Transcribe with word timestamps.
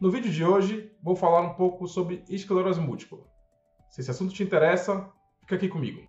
No 0.00 0.12
vídeo 0.12 0.30
de 0.30 0.44
hoje, 0.44 0.92
vou 1.02 1.16
falar 1.16 1.40
um 1.40 1.54
pouco 1.54 1.88
sobre 1.88 2.22
esclerose 2.28 2.80
múltipla. 2.80 3.18
Se 3.90 4.00
esse 4.00 4.08
assunto 4.08 4.32
te 4.32 4.44
interessa, 4.44 5.10
fica 5.40 5.56
aqui 5.56 5.66
comigo. 5.66 6.08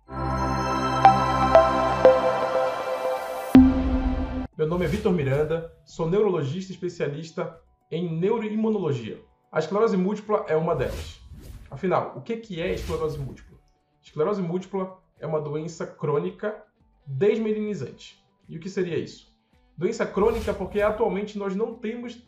Meu 4.56 4.68
nome 4.68 4.84
é 4.84 4.88
Vitor 4.88 5.12
Miranda, 5.12 5.76
sou 5.84 6.08
neurologista 6.08 6.70
especialista 6.70 7.60
em 7.90 8.16
neuroimunologia. 8.16 9.20
A 9.50 9.58
esclerose 9.58 9.96
múltipla 9.96 10.44
é 10.46 10.54
uma 10.54 10.76
delas. 10.76 11.20
Afinal, 11.68 12.16
o 12.16 12.20
que 12.20 12.60
é 12.60 12.72
esclerose 12.72 13.18
múltipla? 13.18 13.58
Esclerose 14.00 14.40
múltipla 14.40 15.02
é 15.18 15.26
uma 15.26 15.40
doença 15.40 15.84
crônica 15.84 16.64
desmelinizante. 17.04 18.24
E 18.48 18.56
o 18.56 18.60
que 18.60 18.70
seria 18.70 18.96
isso? 18.96 19.36
Doença 19.76 20.06
crônica 20.06 20.54
porque 20.54 20.80
atualmente 20.80 21.36
nós 21.36 21.56
não 21.56 21.74
temos 21.74 22.24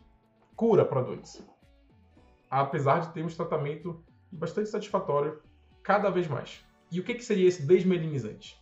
cura 0.57 0.83
para 0.83 0.99
a 0.99 1.03
doença. 1.03 1.52
Apesar 2.61 2.99
de 2.99 3.13
termos 3.13 3.35
tratamento 3.35 4.03
bastante 4.31 4.69
satisfatório 4.69 5.41
cada 5.81 6.11
vez 6.11 6.27
mais. 6.27 6.63
E 6.91 6.99
o 6.99 7.03
que, 7.03 7.15
que 7.15 7.23
seria 7.23 7.47
esse 7.47 7.65
desmelinizante? 7.65 8.61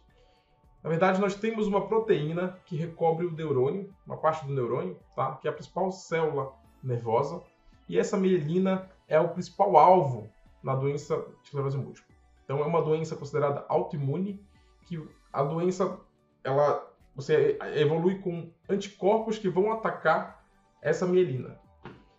Na 0.81 0.89
verdade, 0.89 1.19
nós 1.19 1.35
temos 1.35 1.67
uma 1.67 1.87
proteína 1.87 2.57
que 2.65 2.77
recobre 2.77 3.25
o 3.25 3.31
neurônio, 3.31 3.93
uma 4.07 4.15
parte 4.17 4.45
do 4.45 4.53
neurônio, 4.53 4.97
tá? 5.13 5.35
que 5.35 5.47
é 5.47 5.51
a 5.51 5.53
principal 5.53 5.91
célula 5.91 6.53
nervosa, 6.81 7.43
e 7.87 7.99
essa 7.99 8.15
mielina 8.15 8.89
é 9.09 9.19
o 9.19 9.29
principal 9.29 9.75
alvo 9.75 10.29
na 10.63 10.73
doença 10.73 11.17
de 11.17 11.43
esclerose 11.43 11.77
múltipla. 11.77 12.15
Então, 12.45 12.59
é 12.59 12.65
uma 12.65 12.81
doença 12.81 13.15
considerada 13.15 13.65
autoimune, 13.67 14.41
que 14.87 15.05
a 15.33 15.43
doença 15.43 15.99
ela 16.43 16.89
você 17.13 17.59
evolui 17.75 18.19
com 18.19 18.49
anticorpos 18.69 19.37
que 19.37 19.49
vão 19.49 19.69
atacar 19.73 20.45
essa 20.81 21.05
mielina. 21.05 21.59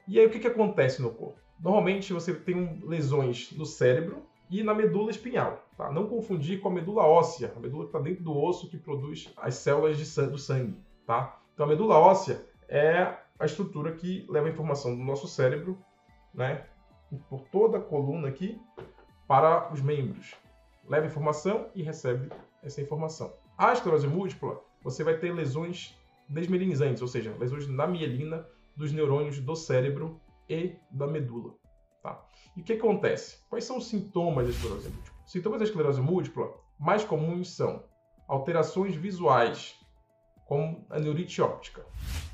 E 0.07 0.21
aí 0.21 0.27
o 0.27 0.31
que, 0.31 0.39
que 0.39 0.47
acontece 0.47 1.01
no 1.01 1.11
corpo? 1.11 1.42
Normalmente 1.63 2.13
você 2.13 2.35
tem 2.35 2.81
lesões 2.83 3.53
no 3.53 3.65
cérebro 3.65 4.23
e 4.51 4.63
na 4.63 4.75
medula 4.75 5.11
espinhal. 5.11 5.65
Tá? 5.77 5.91
Não 5.93 6.09
confundir 6.09 6.61
com 6.61 6.69
a 6.69 6.73
medula 6.73 7.05
óssea, 7.05 7.53
a 7.57 7.61
medula 7.61 7.85
que 7.85 7.91
está 7.91 8.01
dentro 8.01 8.25
do 8.25 8.37
osso 8.37 8.69
que 8.69 8.77
produz 8.77 9.33
as 9.37 9.55
células 9.55 9.97
de 9.97 10.27
do 10.27 10.39
sangue. 10.39 10.77
Tá? 11.07 11.39
Então 11.55 11.65
a 11.65 11.69
medula 11.69 11.99
óssea 11.99 12.45
é 12.69 13.17
a 13.39 13.47
estrutura 13.47 13.93
que 13.93 14.27
leva 14.29 14.49
a 14.49 14.51
informação 14.51 14.97
do 14.97 15.03
nosso 15.03 15.29
cérebro, 15.29 15.79
né, 16.35 16.65
por 17.29 17.41
toda 17.51 17.79
a 17.79 17.81
coluna 17.81 18.29
aqui, 18.29 18.61
para 19.27 19.73
os 19.73 19.81
membros. 19.81 20.35
Leva 20.89 21.07
informação 21.07 21.69
e 21.75 21.83
recebe 21.83 22.31
essa 22.63 22.81
informação. 22.81 23.33
A 23.57 23.73
esclerose 23.73 24.07
múltipla 24.07 24.61
você 24.83 25.05
vai 25.05 25.17
ter 25.17 25.33
lesões 25.33 25.97
desmelinizantes, 26.29 27.03
ou 27.03 27.09
seja, 27.09 27.35
lesões 27.39 27.69
na 27.69 27.87
mielina 27.87 28.47
dos 28.77 28.93
neurônios 28.93 29.39
do 29.39 29.55
cérebro 29.55 30.21
e 30.53 30.79
da 30.91 31.07
medula. 31.07 31.55
Tá? 32.03 32.25
E 32.57 32.61
o 32.61 32.65
que 32.65 32.75
acontece? 32.75 33.39
Quais 33.49 33.65
são 33.65 33.79
os 33.79 33.87
sintomas 33.87 34.47
da 34.47 34.51
esclerose 34.51 34.89
múltipla? 34.89 35.15
Os 35.25 35.33
sintomas 35.33 35.59
da 35.59 35.65
esclerose 35.65 36.01
múltipla 36.01 36.55
mais 36.79 37.05
comuns 37.05 37.55
são 37.55 37.85
alterações 38.27 38.95
visuais, 38.95 39.79
como 40.47 40.87
a 40.91 40.99
neurite 40.99 41.41
óptica. 41.41 41.87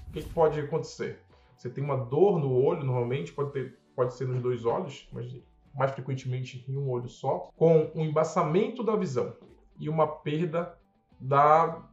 O 0.08 0.12
que, 0.12 0.22
que 0.22 0.30
pode 0.30 0.58
acontecer? 0.58 1.22
Você 1.56 1.69
tem 1.69 1.84
uma 1.84 1.97
dor 1.97 2.38
no 2.38 2.52
olho, 2.52 2.84
normalmente, 2.84 3.33
pode, 3.33 3.52
ter, 3.52 3.78
pode 3.94 4.14
ser 4.14 4.27
nos 4.27 4.41
dois 4.41 4.64
olhos, 4.64 5.08
mas 5.12 5.27
mais 5.75 5.92
frequentemente 5.92 6.64
em 6.69 6.77
um 6.77 6.88
olho 6.91 7.08
só, 7.08 7.50
com 7.56 7.91
um 7.94 8.05
embaçamento 8.05 8.82
da 8.82 8.97
visão 8.97 9.36
e 9.78 9.88
uma 9.88 10.06
perda 10.06 10.77
da 11.20 11.88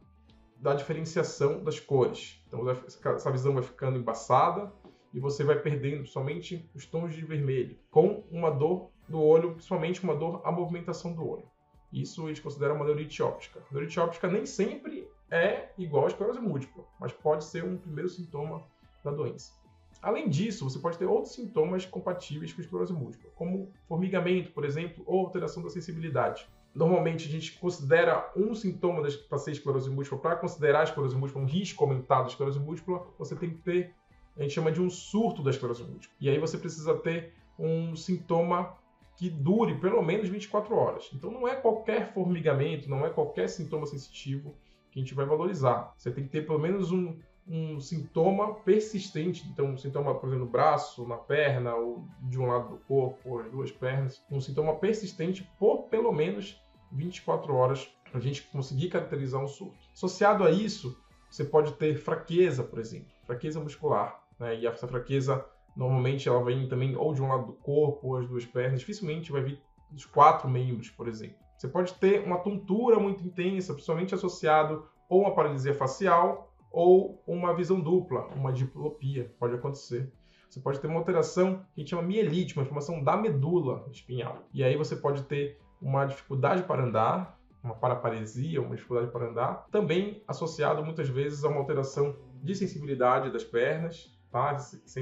da 0.58 0.74
diferenciação 0.74 1.62
das 1.62 1.78
cores. 1.78 2.42
Então 2.46 2.68
essa 2.68 3.30
visão 3.30 3.54
vai 3.54 3.62
ficando 3.62 3.98
embaçada 3.98 4.72
e 5.16 5.18
você 5.18 5.42
vai 5.42 5.58
perdendo 5.58 6.06
somente 6.06 6.68
os 6.74 6.84
tons 6.84 7.14
de 7.14 7.24
vermelho, 7.24 7.78
com 7.90 8.22
uma 8.30 8.50
dor 8.50 8.90
do 9.08 9.18
olho, 9.18 9.52
principalmente 9.52 10.04
uma 10.04 10.14
dor 10.14 10.42
à 10.44 10.52
movimentação 10.52 11.14
do 11.14 11.26
olho. 11.26 11.44
Isso 11.90 12.26
a 12.26 12.28
gente 12.28 12.42
considera 12.42 12.74
uma 12.74 12.84
neurite 12.84 13.22
óptica. 13.22 13.60
A 13.60 13.72
neurite 13.72 13.98
óptica 13.98 14.28
nem 14.28 14.44
sempre 14.44 15.08
é 15.30 15.70
igual 15.78 16.04
à 16.04 16.08
esclerose 16.08 16.38
múltipla, 16.38 16.84
mas 17.00 17.12
pode 17.12 17.44
ser 17.44 17.64
um 17.64 17.78
primeiro 17.78 18.10
sintoma 18.10 18.62
da 19.02 19.10
doença. 19.10 19.54
Além 20.02 20.28
disso, 20.28 20.68
você 20.68 20.78
pode 20.78 20.98
ter 20.98 21.06
outros 21.06 21.32
sintomas 21.32 21.86
compatíveis 21.86 22.52
com 22.52 22.60
esclerose 22.60 22.92
múltipla, 22.92 23.30
como 23.36 23.72
formigamento, 23.88 24.52
por 24.52 24.66
exemplo, 24.66 25.02
ou 25.06 25.24
alteração 25.24 25.62
da 25.62 25.70
sensibilidade 25.70 26.46
normalmente 26.76 27.26
a 27.26 27.30
gente 27.30 27.58
considera 27.58 28.30
um 28.36 28.54
sintoma 28.54 29.02
para 29.30 29.38
ser 29.38 29.52
esclerose 29.52 29.88
múltipla, 29.88 30.18
para 30.18 30.36
considerar 30.36 30.80
a 30.80 30.84
esclerose 30.84 31.16
múltipla 31.16 31.40
um 31.40 31.46
risco 31.46 31.82
aumentado 31.82 32.26
de 32.26 32.32
esclerose 32.32 32.60
múltipla, 32.60 33.02
você 33.18 33.34
tem 33.34 33.48
que 33.48 33.56
ter, 33.62 33.94
a 34.36 34.42
gente 34.42 34.54
chama 34.54 34.70
de 34.70 34.80
um 34.80 34.90
surto 34.90 35.42
da 35.42 35.50
esclerose 35.50 35.82
múltipla. 35.82 36.16
E 36.20 36.28
aí 36.28 36.38
você 36.38 36.58
precisa 36.58 36.94
ter 36.94 37.32
um 37.58 37.96
sintoma 37.96 38.76
que 39.16 39.30
dure 39.30 39.76
pelo 39.80 40.02
menos 40.02 40.28
24 40.28 40.74
horas. 40.74 41.10
Então 41.14 41.30
não 41.30 41.48
é 41.48 41.56
qualquer 41.56 42.12
formigamento, 42.12 42.88
não 42.88 43.04
é 43.04 43.10
qualquer 43.10 43.48
sintoma 43.48 43.86
sensitivo 43.86 44.54
que 44.90 44.98
a 44.98 45.02
gente 45.02 45.14
vai 45.14 45.24
valorizar. 45.24 45.92
Você 45.96 46.10
tem 46.10 46.24
que 46.24 46.30
ter 46.30 46.46
pelo 46.46 46.58
menos 46.58 46.92
um, 46.92 47.16
um 47.48 47.80
sintoma 47.80 48.54
persistente, 48.56 49.48
então 49.48 49.66
um 49.66 49.76
sintoma, 49.76 50.14
por 50.14 50.28
exemplo, 50.28 50.44
no 50.44 50.50
braço, 50.50 51.06
na 51.08 51.16
perna, 51.16 51.74
ou 51.74 52.06
de 52.22 52.38
um 52.38 52.46
lado 52.46 52.70
do 52.70 52.78
corpo, 52.84 53.30
ou 53.30 53.40
as 53.40 53.50
duas 53.50 53.72
pernas, 53.72 54.22
um 54.30 54.40
sintoma 54.40 54.76
persistente 54.76 55.50
por 55.58 55.84
pelo 55.84 56.12
menos 56.12 56.60
24 56.92 57.54
horas 57.54 57.90
para 58.10 58.18
a 58.18 58.22
gente 58.22 58.42
conseguir 58.42 58.88
caracterizar 58.88 59.42
um 59.42 59.48
surto. 59.48 59.76
Associado 59.94 60.44
a 60.44 60.50
isso, 60.50 61.00
você 61.30 61.44
pode 61.44 61.72
ter 61.74 61.96
fraqueza, 61.96 62.62
por 62.62 62.78
exemplo, 62.78 63.08
fraqueza 63.24 63.60
muscular. 63.60 64.25
Né? 64.38 64.60
E 64.60 64.66
essa 64.66 64.86
fraqueza, 64.86 65.44
normalmente, 65.76 66.28
ela 66.28 66.42
vem 66.44 66.68
também 66.68 66.96
ou 66.96 67.14
de 67.14 67.22
um 67.22 67.28
lado 67.28 67.46
do 67.46 67.52
corpo, 67.54 68.08
ou 68.08 68.16
as 68.18 68.26
duas 68.26 68.44
pernas. 68.44 68.80
Dificilmente 68.80 69.32
vai 69.32 69.42
vir 69.42 69.60
dos 69.90 70.04
quatro 70.04 70.48
membros, 70.48 70.90
por 70.90 71.08
exemplo. 71.08 71.36
Você 71.56 71.68
pode 71.68 71.94
ter 71.94 72.22
uma 72.24 72.38
tontura 72.38 72.98
muito 72.98 73.24
intensa, 73.24 73.72
principalmente 73.72 74.14
associado 74.14 74.86
ou 75.08 75.22
uma 75.22 75.34
paralisia 75.34 75.74
facial 75.74 76.52
ou 76.70 77.22
uma 77.26 77.54
visão 77.54 77.80
dupla, 77.80 78.26
uma 78.34 78.52
diplopia, 78.52 79.34
pode 79.38 79.54
acontecer. 79.54 80.12
Você 80.50 80.60
pode 80.60 80.78
ter 80.78 80.86
uma 80.86 80.98
alteração 80.98 81.64
que 81.74 81.80
a 81.80 81.80
gente 81.80 81.90
chama 81.90 82.02
mielite, 82.02 82.54
uma 82.54 82.62
inflamação 82.62 83.02
da 83.02 83.16
medula 83.16 83.86
espinhal. 83.90 84.46
E 84.52 84.62
aí 84.62 84.76
você 84.76 84.94
pode 84.96 85.22
ter 85.22 85.58
uma 85.80 86.04
dificuldade 86.04 86.62
para 86.64 86.84
andar, 86.84 87.38
uma 87.62 87.74
paraparesia, 87.74 88.60
uma 88.60 88.76
dificuldade 88.76 89.10
para 89.10 89.28
andar, 89.28 89.66
também 89.70 90.22
associado 90.28 90.84
muitas 90.84 91.08
vezes 91.08 91.44
a 91.44 91.48
uma 91.48 91.58
alteração 91.58 92.16
de 92.42 92.54
sensibilidade 92.54 93.30
das 93.30 93.42
pernas, 93.42 94.15
tá? 94.30 94.56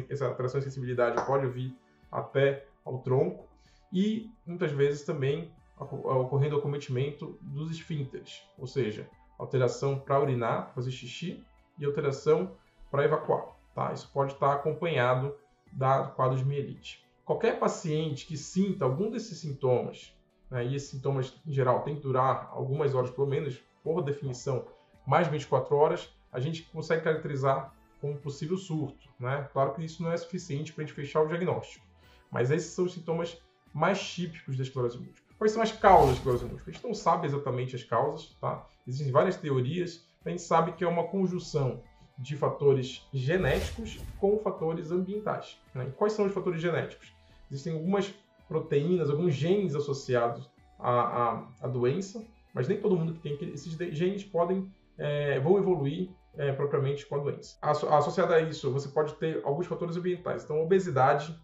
Essa 0.09 0.27
alteração 0.27 0.61
de 0.61 0.67
sensibilidade 0.67 1.25
pode 1.27 1.47
vir 1.49 1.77
até 2.11 2.67
ao 2.85 2.99
tronco 2.99 3.49
e 3.93 4.31
muitas 4.47 4.73
vezes 4.73 5.05
também 5.05 5.53
ocorrendo 5.79 6.57
acometimento 6.57 7.39
dos 7.41 7.71
esfínteres, 7.71 8.43
ou 8.59 8.67
seja, 8.67 9.09
alteração 9.39 9.99
para 9.99 10.21
urinar, 10.21 10.73
fazer 10.75 10.91
xixi 10.91 11.45
e 11.79 11.85
alteração 11.85 12.57
para 12.91 13.05
evacuar, 13.05 13.57
tá? 13.75 13.93
Isso 13.93 14.09
pode 14.13 14.33
estar 14.33 14.53
acompanhado 14.53 15.35
da 15.73 16.05
quadro 16.05 16.37
de 16.37 16.45
mielite. 16.45 17.05
Qualquer 17.25 17.59
paciente 17.59 18.27
que 18.27 18.37
sinta 18.37 18.85
algum 18.85 19.11
desses 19.11 19.39
sintomas 19.39 20.15
né, 20.51 20.65
e 20.65 20.75
esses 20.77 20.91
sintomas, 20.91 21.35
em 21.47 21.53
geral, 21.53 21.83
tem 21.83 21.97
que 21.97 22.03
durar 22.03 22.49
algumas 22.53 22.95
horas, 22.95 23.11
pelo 23.11 23.27
menos, 23.27 23.61
por 23.83 24.03
definição, 24.03 24.65
mais 25.07 25.27
de 25.27 25.33
24 25.33 25.75
horas, 25.75 26.15
a 26.33 26.39
gente 26.39 26.63
consegue 26.65 27.03
caracterizar 27.03 27.75
como 28.05 28.19
possível 28.19 28.59
surto. 28.59 29.09
Né? 29.19 29.49
Claro 29.51 29.73
que 29.73 29.83
isso 29.83 30.03
não 30.03 30.13
é 30.13 30.17
suficiente 30.19 30.75
para 30.75 30.85
a 30.85 30.87
gente 30.87 30.95
fechar 30.95 31.23
o 31.23 31.27
diagnóstico, 31.27 31.87
mas 32.31 32.51
esses 32.51 32.75
são 32.75 32.85
os 32.85 32.93
sintomas 32.93 33.41
mais 33.73 33.99
típicos 34.07 34.59
da 34.59 34.63
esclerose 34.63 34.99
múltipla. 34.99 35.25
Quais 35.39 35.53
são 35.53 35.63
as 35.63 35.73
causas 35.73 36.09
da 36.09 36.13
esclerose 36.17 36.45
múltipla? 36.45 36.71
A 36.71 36.75
gente 36.75 36.85
não 36.85 36.93
sabe 36.93 37.27
exatamente 37.27 37.75
as 37.75 37.83
causas, 37.83 38.37
tá? 38.39 38.67
Existem 38.87 39.11
várias 39.11 39.37
teorias, 39.37 40.07
a 40.23 40.29
gente 40.29 40.43
sabe 40.43 40.73
que 40.73 40.85
é 40.85 40.87
uma 40.87 41.05
conjunção 41.05 41.83
de 42.19 42.37
fatores 42.37 43.09
genéticos 43.13 43.99
com 44.21 44.39
fatores 44.39 44.91
ambientais. 44.91 45.59
Né? 45.75 45.87
E 45.89 45.93
quais 45.93 46.13
são 46.13 46.27
os 46.27 46.33
fatores 46.33 46.61
genéticos? 46.61 47.11
Existem 47.51 47.73
algumas 47.73 48.15
proteínas, 48.47 49.09
alguns 49.09 49.35
genes 49.35 49.75
associados 49.75 50.51
à, 50.79 50.91
à, 50.91 51.49
à 51.63 51.69
doença, 51.69 52.23
mas 52.53 52.69
nem 52.69 52.79
todo 52.79 52.97
mundo 52.97 53.15
que 53.15 53.21
tem 53.21 53.51
esses 53.51 53.73
genes 53.97 54.23
podem 54.25 54.71
é, 54.99 55.41
vão 55.41 55.59
evoluir 55.59 56.11
é, 56.37 56.53
propriamente 56.53 57.07
com 57.07 57.17
a 57.17 57.19
doença. 57.19 57.57
Associado 57.63 58.33
a 58.33 58.41
isso, 58.41 58.73
você 58.73 58.89
pode 58.89 59.15
ter 59.15 59.41
alguns 59.45 59.67
fatores 59.67 59.97
ambientais, 59.97 60.45
então 60.45 60.61
obesidade, 60.61 61.39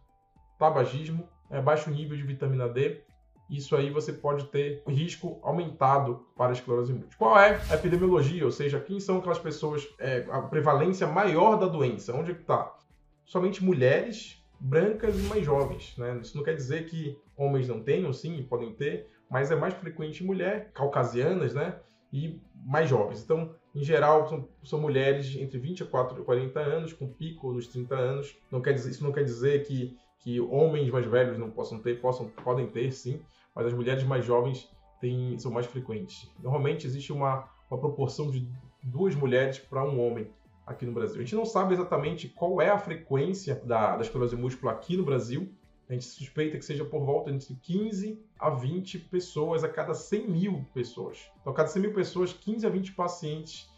tabagismo, 0.59 1.29
é, 1.51 1.61
baixo 1.61 1.91
nível 1.91 2.17
de 2.17 2.23
vitamina 2.23 2.69
D. 2.69 3.03
Isso 3.49 3.75
aí 3.75 3.91
você 3.91 4.13
pode 4.13 4.45
ter 4.47 4.83
risco 4.87 5.41
aumentado 5.43 6.25
para 6.37 6.51
a 6.51 6.53
esclerose 6.53 6.93
múltipla. 6.93 7.17
Qual 7.19 7.39
é 7.39 7.61
a 7.69 7.75
epidemiologia? 7.75 8.45
Ou 8.45 8.51
seja, 8.53 8.79
quem 8.79 9.01
são 9.01 9.19
aquelas 9.19 9.41
pessoas, 9.41 9.89
é, 9.99 10.25
a 10.31 10.43
prevalência 10.43 11.07
maior 11.07 11.57
da 11.57 11.67
doença? 11.67 12.15
Onde 12.15 12.31
está? 12.31 12.73
Somente 13.25 13.65
mulheres 13.65 14.41
brancas 14.61 15.19
e 15.19 15.23
mais 15.23 15.45
jovens. 15.45 15.97
Né? 15.97 16.21
Isso 16.23 16.37
não 16.37 16.45
quer 16.45 16.55
dizer 16.55 16.87
que 16.87 17.19
homens 17.37 17.67
não 17.67 17.83
tenham, 17.83 18.13
sim, 18.13 18.41
podem 18.43 18.73
ter, 18.73 19.09
mas 19.29 19.51
é 19.51 19.57
mais 19.57 19.75
frequente 19.75 20.23
em 20.23 20.27
mulher, 20.27 20.71
caucasianas, 20.73 21.55
né? 21.55 21.81
E 22.13 22.41
mais 22.55 22.89
jovens. 22.89 23.23
Então, 23.23 23.55
Em 23.75 23.85
geral, 23.85 24.29
são, 24.29 24.49
são, 24.65 24.81
mulheres 24.81 25.37
entre 25.37 25.59
24 25.59 26.21
e 26.21 26.25
40 26.25 26.61
anos, 26.61 26.93
com 26.93 27.07
pico 27.07 27.53
dos 27.53 27.69
30 27.69 27.95
anos. 27.95 28.37
Não 28.51 28.61
quer 28.61 28.73
dizer, 28.73 28.91
isso 28.91 29.05
não 29.05 29.13
quer 29.13 29.23
dizer 29.23 29.65
que, 29.65 29.97
que 30.19 30.41
homens 30.41 30.91
mais 30.91 31.07
velhos 31.07 31.39
não 31.39 31.51
possam 31.51 31.79
ter, 31.79 32.01
possam, 32.01 32.29
podem 32.29 32.67
ter 32.67 32.91
sim, 32.93 33.21
mas 33.55 33.67
as 33.67 33.73
mulheres 33.73 34.03
mais 34.03 34.25
jovens 34.25 34.69
têm, 35.01 35.39
são 35.39 35.53
mais 35.53 35.67
frequentes. 35.67 36.29
Normalmente 36.43 36.87
existe 36.87 37.13
uma, 37.13 37.49
uma 37.71 37.79
proporção 37.79 38.31
de 38.31 38.47
duas 38.83 39.15
mulheres 39.15 39.59
para 39.59 39.85
um 39.85 40.01
homem 40.01 40.29
aqui 40.67 40.85
no 40.85 40.93
Brasil. 40.93 41.17
A 41.17 41.25
gente 41.25 41.35
não 41.35 41.45
sabe 41.45 41.75
exatamente 41.75 42.29
qual 42.29 42.61
é 42.61 42.71
a 42.71 42.79
frequência 42.79 43.55
da, 43.65 43.97
da 43.97 44.03
esclerose 44.03 44.37
múltipla 44.37 44.73
aqui 44.73 44.97
no 44.97 45.05
Brasil, 45.05 45.53
a 45.91 45.93
gente 45.93 46.05
suspeita 46.05 46.57
que 46.57 46.65
seja 46.65 46.85
por 46.85 47.05
volta 47.05 47.33
de 47.33 47.53
15 47.53 48.25
a 48.39 48.49
20 48.49 48.97
pessoas 49.01 49.65
a 49.65 49.69
cada 49.69 49.93
100 49.93 50.29
mil 50.29 50.65
pessoas. 50.73 51.29
Então, 51.41 51.53
a 51.53 51.57
cada 51.57 51.69
100 51.69 51.83
mil 51.83 51.93
pessoas, 51.93 52.33
15 52.33 52.65
a 52.65 52.71
20 52.71 52.93
pacientes 52.93 53.69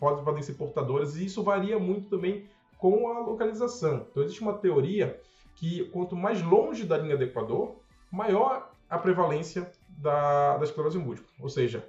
podem, 0.00 0.24
podem 0.24 0.42
ser 0.42 0.54
portadoras, 0.54 1.16
e 1.16 1.26
isso 1.26 1.44
varia 1.44 1.78
muito 1.78 2.08
também 2.08 2.48
com 2.76 3.06
a 3.08 3.20
localização. 3.20 4.04
Então, 4.10 4.24
existe 4.24 4.42
uma 4.42 4.54
teoria 4.54 5.20
que 5.54 5.84
quanto 5.90 6.16
mais 6.16 6.42
longe 6.42 6.84
da 6.84 6.98
linha 6.98 7.16
do 7.16 7.22
Equador, 7.22 7.76
maior 8.10 8.72
a 8.90 8.98
prevalência 8.98 9.70
da, 9.88 10.56
da 10.56 10.64
esclerose 10.64 10.98
múltipla. 10.98 11.30
Ou 11.38 11.48
seja, 11.48 11.88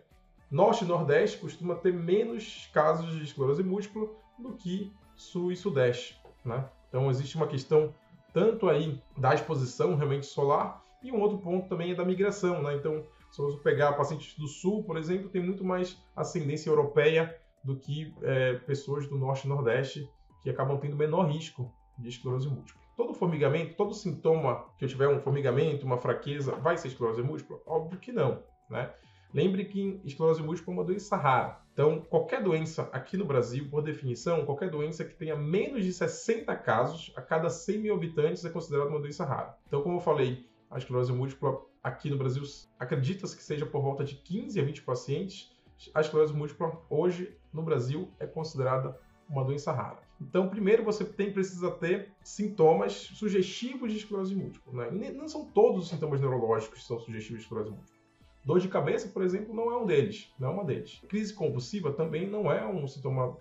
Norte 0.52 0.86
e 0.86 0.88
Nordeste 0.88 1.40
costuma 1.40 1.74
ter 1.74 1.92
menos 1.92 2.70
casos 2.72 3.12
de 3.16 3.24
esclerose 3.24 3.64
múltipla 3.64 4.08
do 4.38 4.54
que 4.54 4.94
Sul 5.16 5.52
e 5.52 5.56
Sudeste. 5.56 6.22
Né? 6.46 6.64
Então, 6.88 7.10
existe 7.10 7.36
uma 7.36 7.48
questão 7.48 7.92
tanto 8.36 8.68
aí 8.68 9.02
da 9.18 9.34
exposição 9.34 9.96
realmente 9.96 10.26
solar, 10.26 10.84
e 11.02 11.10
um 11.10 11.22
outro 11.22 11.38
ponto 11.38 11.70
também 11.70 11.92
é 11.92 11.96
da 11.96 12.04
migração, 12.04 12.62
né? 12.62 12.76
Então, 12.76 13.02
se 13.32 13.42
você 13.42 13.58
pegar 13.60 13.94
pacientes 13.94 14.38
do 14.38 14.46
sul, 14.46 14.84
por 14.84 14.98
exemplo, 14.98 15.30
tem 15.30 15.42
muito 15.42 15.64
mais 15.64 15.98
ascendência 16.14 16.70
europeia 16.70 17.34
do 17.64 17.78
que 17.78 18.14
é, 18.22 18.56
pessoas 18.56 19.08
do 19.08 19.18
norte 19.18 19.46
e 19.46 19.48
nordeste, 19.48 20.10
que 20.44 20.50
acabam 20.50 20.78
tendo 20.78 20.98
menor 20.98 21.30
risco 21.30 21.72
de 21.98 22.10
esclerose 22.10 22.50
múltipla. 22.50 22.82
Todo 22.98 23.14
formigamento, 23.14 23.78
todo 23.78 23.94
sintoma 23.94 24.66
que 24.78 24.84
eu 24.84 24.90
tiver 24.90 25.08
um 25.08 25.22
formigamento, 25.22 25.86
uma 25.86 25.98
fraqueza, 25.98 26.56
vai 26.56 26.78
ser 26.78 26.90
esclerose 26.90 27.22
múltipla? 27.22 27.58
Óbvio 27.66 28.00
que 28.00 28.12
não, 28.12 28.44
né? 28.70 28.94
Lembre 29.34 29.64
que 29.64 30.02
esclerose 30.04 30.44
múltipla 30.44 30.74
é 30.74 30.78
uma 30.78 30.84
doença 30.84 31.16
rara. 31.16 31.62
Então, 31.76 32.00
qualquer 32.00 32.42
doença 32.42 32.90
aqui 32.94 33.18
no 33.18 33.26
Brasil, 33.26 33.68
por 33.70 33.82
definição, 33.82 34.46
qualquer 34.46 34.70
doença 34.70 35.04
que 35.04 35.14
tenha 35.14 35.36
menos 35.36 35.84
de 35.84 35.92
60 35.92 36.56
casos 36.56 37.12
a 37.18 37.22
cada 37.22 37.50
100 37.50 37.80
mil 37.80 37.94
habitantes 37.94 38.46
é 38.46 38.50
considerada 38.50 38.90
uma 38.90 39.00
doença 39.02 39.26
rara. 39.26 39.58
Então, 39.68 39.82
como 39.82 39.98
eu 39.98 40.00
falei, 40.00 40.48
a 40.72 40.78
esclerose 40.78 41.12
múltipla 41.12 41.60
aqui 41.84 42.10
no 42.10 42.18
Brasil 42.18 42.44
acredita-se 42.80 43.36
que 43.36 43.44
seja 43.44 43.66
por 43.66 43.82
volta 43.82 44.06
de 44.06 44.16
15 44.16 44.58
a 44.58 44.64
20 44.64 44.84
pacientes. 44.84 45.52
A 45.94 46.00
esclerose 46.00 46.34
múltipla 46.34 46.82
hoje 46.90 47.38
no 47.52 47.62
Brasil 47.62 48.10
é 48.22 48.26
considerada 48.26 48.98
uma 49.30 49.44
doença 49.44 49.74
rara. 49.74 50.00
Então, 50.22 50.48
primeiro 50.48 50.82
você 50.82 51.04
tem 51.04 51.34
precisa 51.34 51.70
ter 51.72 52.14
sintomas 52.24 52.94
sugestivos 52.94 53.92
de 53.92 53.98
esclerose 53.98 54.34
múltipla. 54.34 54.88
Né? 54.92 55.12
Não 55.12 55.28
são 55.28 55.44
todos 55.44 55.84
os 55.84 55.90
sintomas 55.90 56.22
neurológicos 56.22 56.80
que 56.80 56.88
são 56.88 56.98
sugestivos 57.02 57.40
de 57.40 57.44
esclerose 57.44 57.72
múltipla. 57.72 58.05
Dor 58.46 58.60
de 58.60 58.68
cabeça, 58.68 59.10
por 59.10 59.24
exemplo, 59.24 59.56
não 59.56 59.72
é 59.72 59.78
um 59.78 59.86
deles, 59.88 60.32
não 60.40 60.50
é 60.50 60.52
uma 60.52 60.64
deles. 60.64 61.02
Crise 61.10 61.34
convulsiva 61.34 61.92
também 61.92 62.30
não 62.30 62.52
é 62.52 62.64
um 62.66 62.88
sintoma 62.88 63.36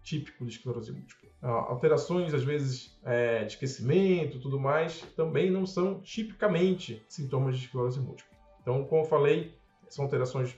típico 0.00 0.46
de 0.46 0.52
esclerose 0.52 0.92
múltipla. 0.92 1.28
Ah, 1.42 1.66
alterações, 1.68 2.32
às 2.32 2.44
vezes, 2.44 2.96
é, 3.04 3.40
de 3.40 3.52
esquecimento 3.52 4.38
tudo 4.38 4.58
mais, 4.58 5.02
também 5.16 5.50
não 5.50 5.66
são 5.66 6.00
tipicamente 6.00 7.04
sintomas 7.08 7.58
de 7.58 7.64
esclerose 7.64 8.00
múltipla. 8.00 8.38
Então, 8.62 8.84
como 8.84 9.02
eu 9.02 9.06
falei, 9.06 9.58
são 9.88 10.04
alterações 10.04 10.56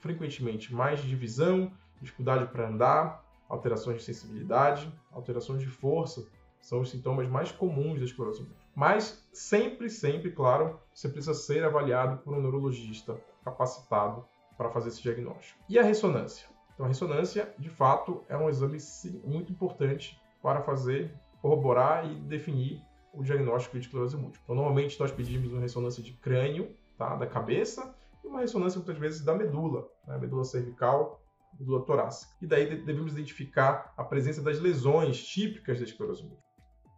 frequentemente 0.00 0.74
mais 0.74 1.02
de 1.02 1.14
visão, 1.14 1.70
dificuldade 2.00 2.46
para 2.50 2.68
andar, 2.68 3.24
alterações 3.46 3.98
de 3.98 4.04
sensibilidade, 4.04 4.90
alterações 5.12 5.60
de 5.60 5.68
força, 5.68 6.26
são 6.60 6.80
os 6.80 6.90
sintomas 6.90 7.28
mais 7.28 7.52
comuns 7.52 7.98
da 7.98 8.06
esclerose 8.06 8.40
múltipla. 8.40 8.61
Mas 8.74 9.26
sempre, 9.32 9.90
sempre, 9.90 10.30
claro, 10.30 10.80
você 10.94 11.08
precisa 11.08 11.34
ser 11.34 11.64
avaliado 11.64 12.18
por 12.18 12.34
um 12.34 12.40
neurologista 12.40 13.20
capacitado 13.44 14.24
para 14.56 14.70
fazer 14.70 14.88
esse 14.88 15.02
diagnóstico. 15.02 15.60
E 15.68 15.78
a 15.78 15.82
ressonância? 15.82 16.48
Então, 16.72 16.86
a 16.86 16.88
ressonância, 16.88 17.54
de 17.58 17.68
fato, 17.68 18.24
é 18.28 18.36
um 18.36 18.48
exame 18.48 18.78
muito 19.24 19.52
importante 19.52 20.20
para 20.42 20.62
fazer, 20.62 21.14
corroborar 21.40 22.10
e 22.10 22.14
definir 22.20 22.82
o 23.12 23.22
diagnóstico 23.22 23.78
de 23.78 23.86
esclerose 23.86 24.16
múltipla. 24.16 24.42
Então, 24.44 24.56
normalmente, 24.56 24.98
nós 24.98 25.12
pedimos 25.12 25.52
uma 25.52 25.60
ressonância 25.60 26.02
de 26.02 26.12
crânio, 26.14 26.74
tá, 26.96 27.14
da 27.14 27.26
cabeça, 27.26 27.94
e 28.24 28.26
uma 28.26 28.40
ressonância, 28.40 28.78
muitas 28.78 28.96
vezes, 28.96 29.22
da 29.22 29.34
medula, 29.34 29.86
né, 30.06 30.16
medula 30.16 30.44
cervical, 30.44 31.20
medula 31.58 31.84
torácica. 31.84 32.32
E 32.40 32.46
daí 32.46 32.82
devemos 32.82 33.12
identificar 33.12 33.92
a 33.96 34.02
presença 34.02 34.40
das 34.40 34.58
lesões 34.58 35.22
típicas 35.22 35.78
da 35.78 35.84
esclerose 35.84 36.22
múltipla. 36.22 36.50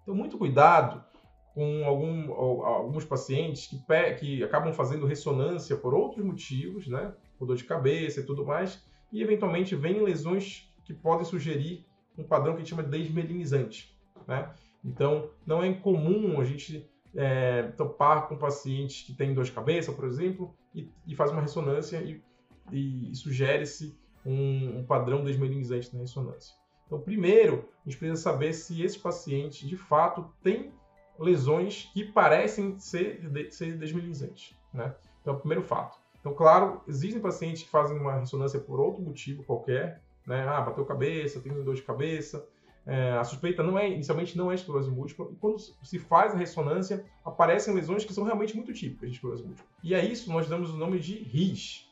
Então, 0.02 0.14
muito 0.14 0.38
cuidado 0.38 1.04
com 1.54 1.84
algum, 1.84 2.32
alguns 2.32 3.04
pacientes 3.04 3.68
que, 3.68 3.78
que 4.18 4.42
acabam 4.42 4.72
fazendo 4.72 5.06
ressonância 5.06 5.76
por 5.76 5.94
outros 5.94 6.24
motivos, 6.24 6.88
né? 6.88 7.14
Por 7.38 7.46
dor 7.46 7.56
de 7.56 7.64
cabeça 7.64 8.20
e 8.20 8.26
tudo 8.26 8.44
mais, 8.44 8.84
e 9.12 9.22
eventualmente 9.22 9.76
vêm 9.76 10.02
lesões 10.02 10.68
que 10.84 10.92
podem 10.92 11.24
sugerir 11.24 11.86
um 12.18 12.24
padrão 12.24 12.52
que 12.52 12.56
a 12.56 12.60
gente 12.60 12.70
chama 12.70 12.82
de 12.82 12.98
desmelinizante, 12.98 13.96
né? 14.26 14.52
Então, 14.84 15.30
não 15.46 15.62
é 15.62 15.68
incomum 15.68 16.40
a 16.40 16.44
gente 16.44 16.90
é, 17.14 17.62
topar 17.76 18.28
com 18.28 18.36
pacientes 18.36 19.02
que 19.02 19.14
têm 19.14 19.32
dor 19.32 19.44
de 19.44 19.52
cabeça, 19.52 19.92
por 19.92 20.04
exemplo, 20.04 20.54
e, 20.74 20.90
e 21.06 21.14
faz 21.14 21.30
uma 21.30 21.40
ressonância 21.40 21.98
e, 21.98 22.20
e, 22.72 23.14
sugere-se 23.14 23.96
um, 24.26 24.80
um 24.80 24.84
padrão 24.84 25.24
desmelinizante 25.24 25.94
na 25.94 26.00
ressonância. 26.00 26.54
Então, 26.86 27.00
primeiro, 27.00 27.68
a 27.84 27.88
gente 27.88 27.98
precisa 27.98 28.20
saber 28.20 28.52
se 28.52 28.82
esse 28.82 28.98
paciente, 28.98 29.66
de 29.66 29.76
fato, 29.76 30.30
tem 30.42 30.72
lesões 31.18 31.90
que 31.92 32.04
parecem 32.04 32.78
ser, 32.78 33.20
ser 33.50 33.76
desmilizantes, 33.78 34.54
né? 34.72 34.94
Então, 35.20 35.34
é 35.34 35.36
o 35.36 35.40
primeiro 35.40 35.62
fato. 35.62 35.98
Então, 36.20 36.34
claro, 36.34 36.80
existem 36.88 37.20
pacientes 37.20 37.62
que 37.62 37.68
fazem 37.68 37.96
uma 37.96 38.18
ressonância 38.18 38.58
por 38.58 38.80
outro 38.80 39.02
motivo 39.02 39.42
qualquer, 39.44 40.00
né? 40.26 40.46
Ah, 40.48 40.60
bateu 40.60 40.84
cabeça, 40.84 41.40
tem 41.40 41.52
dor 41.62 41.74
de 41.74 41.82
cabeça. 41.82 42.46
É, 42.86 43.12
a 43.12 43.24
suspeita 43.24 43.62
não 43.62 43.78
é, 43.78 43.88
inicialmente 43.88 44.36
não 44.36 44.52
é 44.52 44.54
esclerose 44.54 44.90
múltipla, 44.90 45.28
e 45.32 45.36
quando 45.36 45.58
se 45.58 45.98
faz 45.98 46.34
a 46.34 46.36
ressonância, 46.36 47.04
aparecem 47.24 47.74
lesões 47.74 48.04
que 48.04 48.12
são 48.12 48.24
realmente 48.24 48.54
muito 48.54 48.74
típicas 48.74 49.08
de 49.08 49.16
esclerose 49.16 49.42
múltipla. 49.42 49.66
E 49.82 49.94
a 49.94 50.04
isso 50.04 50.30
nós 50.30 50.48
damos 50.48 50.70
o 50.70 50.76
nome 50.76 50.98
de 50.98 51.16
RIS, 51.16 51.90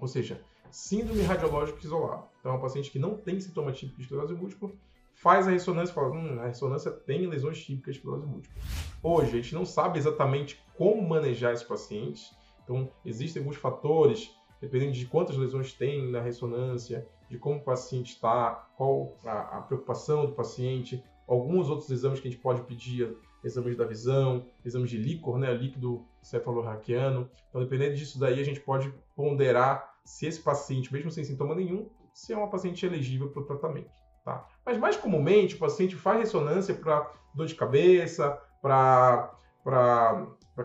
ou 0.00 0.08
seja, 0.08 0.40
Síndrome 0.70 1.22
Radiológica 1.22 1.78
Isolada. 1.84 2.24
Então, 2.40 2.52
é 2.52 2.54
um 2.56 2.60
paciente 2.60 2.90
que 2.90 2.98
não 2.98 3.16
tem 3.16 3.38
sintoma 3.40 3.72
típico 3.72 3.98
de 3.98 4.02
esclerose 4.02 4.34
múltipla, 4.34 4.70
faz 5.20 5.46
a 5.46 5.50
ressonância 5.50 5.92
e 5.92 5.94
fala, 5.94 6.12
hum, 6.12 6.40
a 6.40 6.46
ressonância 6.46 6.90
tem 6.90 7.26
lesões 7.26 7.62
típicas 7.62 7.94
de 7.94 8.00
esclerose 8.00 8.26
múltipla. 8.26 8.62
Hoje, 9.02 9.28
a 9.28 9.42
gente 9.42 9.54
não 9.54 9.66
sabe 9.66 9.98
exatamente 9.98 10.62
como 10.76 11.06
manejar 11.06 11.52
esses 11.52 11.66
pacientes, 11.66 12.34
então 12.64 12.90
existem 13.04 13.40
alguns 13.40 13.56
fatores, 13.56 14.34
dependendo 14.60 14.92
de 14.92 15.04
quantas 15.04 15.36
lesões 15.36 15.74
tem 15.74 16.10
na 16.10 16.22
ressonância, 16.22 17.06
de 17.28 17.38
como 17.38 17.56
o 17.56 17.62
paciente 17.62 18.14
está, 18.14 18.66
qual 18.76 19.14
a, 19.24 19.58
a 19.58 19.60
preocupação 19.60 20.24
do 20.24 20.32
paciente, 20.32 21.04
alguns 21.28 21.68
outros 21.68 21.90
exames 21.90 22.18
que 22.18 22.26
a 22.26 22.30
gente 22.30 22.40
pode 22.40 22.62
pedir, 22.62 23.14
exames 23.44 23.76
da 23.76 23.84
visão, 23.84 24.46
exames 24.64 24.88
de 24.88 24.96
líquor, 24.96 25.38
né, 25.38 25.52
líquido 25.52 26.02
cefalorraquiano. 26.22 27.28
Então, 27.48 27.60
dependendo 27.60 27.94
disso 27.94 28.18
daí, 28.18 28.40
a 28.40 28.44
gente 28.44 28.60
pode 28.60 28.92
ponderar 29.14 29.96
se 30.02 30.26
esse 30.26 30.40
paciente, 30.40 30.92
mesmo 30.92 31.10
sem 31.10 31.24
sintoma 31.24 31.54
nenhum, 31.54 31.88
se 32.12 32.32
é 32.32 32.36
uma 32.36 32.48
paciente 32.48 32.84
elegível 32.84 33.28
para 33.28 33.42
o 33.42 33.44
tratamento. 33.44 33.99
Tá? 34.30 34.46
Mas 34.64 34.78
mais 34.78 34.96
comumente 34.96 35.56
o 35.56 35.58
paciente 35.58 35.96
faz 35.96 36.20
ressonância 36.20 36.72
para 36.72 37.10
dor 37.34 37.46
de 37.46 37.54
cabeça, 37.56 38.40
para 38.62 39.34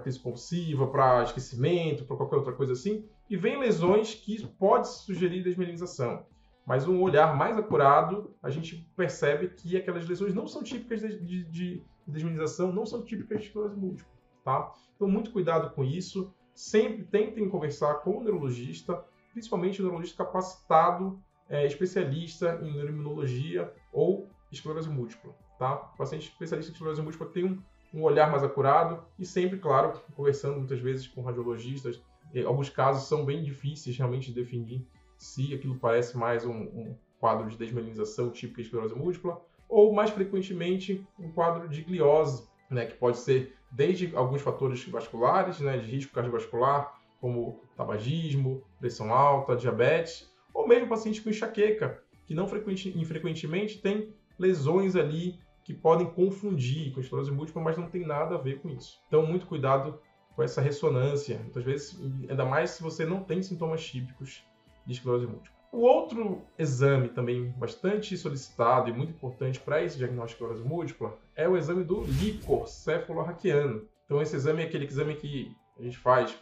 crise 0.03 0.19
compulsiva, 0.19 0.87
para 0.87 1.23
esquecimento, 1.23 2.05
para 2.05 2.17
qualquer 2.17 2.35
outra 2.35 2.53
coisa 2.53 2.73
assim, 2.73 3.07
e 3.29 3.35
vem 3.35 3.57
lesões 3.57 4.13
que 4.13 4.45
pode 4.45 4.89
sugerir 4.89 5.41
desmelinização. 5.41 6.25
Mas 6.65 6.87
um 6.87 7.01
olhar 7.01 7.35
mais 7.35 7.57
acurado, 7.57 8.35
a 8.41 8.49
gente 8.49 8.87
percebe 8.95 9.49
que 9.49 9.77
aquelas 9.77 10.07
lesões 10.07 10.33
não 10.33 10.47
são 10.47 10.61
típicas 10.61 10.99
de, 11.01 11.19
de, 11.19 11.43
de 11.45 11.83
desmelinização, 12.05 12.71
não 12.71 12.85
são 12.85 13.03
típicas 13.03 13.39
de 13.39 13.47
esclerose 13.47 13.75
múltipla. 13.75 14.11
Tá? 14.43 14.71
Então, 14.95 15.07
muito 15.07 15.31
cuidado 15.31 15.73
com 15.73 15.83
isso. 15.83 16.33
Sempre 16.53 17.03
tentem 17.03 17.49
conversar 17.49 17.95
com 17.95 18.17
o 18.17 18.23
neurologista, 18.23 19.03
principalmente 19.31 19.79
o 19.79 19.83
neurologista 19.83 20.23
capacitado 20.23 21.19
é, 21.49 21.65
especialista 21.65 22.59
em 22.61 22.73
neuroimunologia 22.73 23.71
ou 23.91 24.29
esclerose 24.51 24.89
múltipla. 24.89 25.33
Tá? 25.57 25.75
O 25.93 25.97
paciente 25.97 26.29
especialista 26.29 26.71
em 26.71 26.73
esclerose 26.73 27.01
múltipla 27.01 27.27
tem 27.27 27.45
um, 27.45 27.61
um 27.93 28.03
olhar 28.03 28.29
mais 28.29 28.43
acurado 28.43 29.03
e 29.17 29.25
sempre, 29.25 29.57
claro, 29.57 30.01
conversando 30.15 30.57
muitas 30.57 30.79
vezes 30.79 31.07
com 31.07 31.21
radiologistas. 31.21 32.01
Em 32.33 32.43
alguns 32.43 32.69
casos 32.69 33.07
são 33.07 33.23
bem 33.23 33.43
difíceis 33.43 33.97
realmente 33.97 34.33
de 34.33 34.41
definir 34.41 34.85
se 35.17 35.53
aquilo 35.53 35.75
parece 35.75 36.17
mais 36.17 36.45
um, 36.45 36.53
um 36.53 36.97
quadro 37.19 37.49
de 37.49 37.57
desmelinização 37.57 38.29
típica 38.29 38.61
de 38.61 38.67
esclerose 38.67 38.95
múltipla 38.95 39.41
ou, 39.67 39.93
mais 39.93 40.09
frequentemente, 40.09 41.05
um 41.19 41.31
quadro 41.31 41.67
de 41.67 41.81
gliose, 41.81 42.47
né, 42.69 42.85
que 42.85 42.95
pode 42.95 43.17
ser 43.17 43.55
desde 43.71 44.15
alguns 44.15 44.41
fatores 44.41 44.85
vasculares, 44.87 45.59
né, 45.59 45.77
de 45.77 45.89
risco 45.89 46.13
cardiovascular, 46.13 46.99
como 47.19 47.59
tabagismo, 47.75 48.63
pressão 48.79 49.11
alta, 49.13 49.55
diabetes, 49.55 50.31
Ou 50.55 50.65
mesmo 50.65 50.87
paciente 50.87 51.21
com 51.21 51.29
enxaqueca, 51.29 52.01
que 52.25 52.33
não 52.33 52.47
frequente, 52.47 52.97
infrequentemente 52.97 53.81
tem 53.81 54.13
lesões 54.39 54.95
ali 54.95 55.37
que 55.65 55.73
podem 55.73 56.07
confundir 56.07 56.93
com 56.93 57.01
esclerose 57.01 57.31
múltipla, 57.31 57.61
mas 57.61 57.77
não 57.77 57.89
tem 57.89 58.05
nada 58.05 58.35
a 58.35 58.37
ver 58.37 58.61
com 58.61 58.69
isso. 58.69 59.01
Então, 59.07 59.25
muito 59.25 59.45
cuidado 59.45 59.99
com 60.33 60.41
essa 60.41 60.61
ressonância, 60.61 61.39
muitas 61.39 61.63
vezes, 61.63 61.99
ainda 62.29 62.45
mais 62.45 62.69
se 62.71 62.81
você 62.81 63.05
não 63.05 63.21
tem 63.21 63.43
sintomas 63.43 63.85
típicos 63.85 64.43
de 64.85 64.93
esclerose 64.93 65.27
múltipla. 65.27 65.55
O 65.71 65.81
outro 65.81 66.41
exame 66.57 67.09
também 67.09 67.49
bastante 67.57 68.15
solicitado 68.15 68.89
e 68.89 68.93
muito 68.93 69.09
importante 69.09 69.59
para 69.59 69.83
esse 69.83 69.97
diagnóstico 69.97 70.45
de 70.45 70.51
esclerose 70.53 70.69
múltipla 70.69 71.19
é 71.35 71.49
o 71.49 71.57
exame 71.57 71.83
do 71.83 72.01
líquor 72.03 72.65
cefalorraquiano. 72.67 73.85
Então, 74.05 74.21
esse 74.21 74.35
exame 74.35 74.63
é 74.63 74.65
aquele 74.67 74.85
exame 74.85 75.15
que 75.15 75.53
a 75.77 75.83
gente 75.83 75.97
faz 75.97 76.37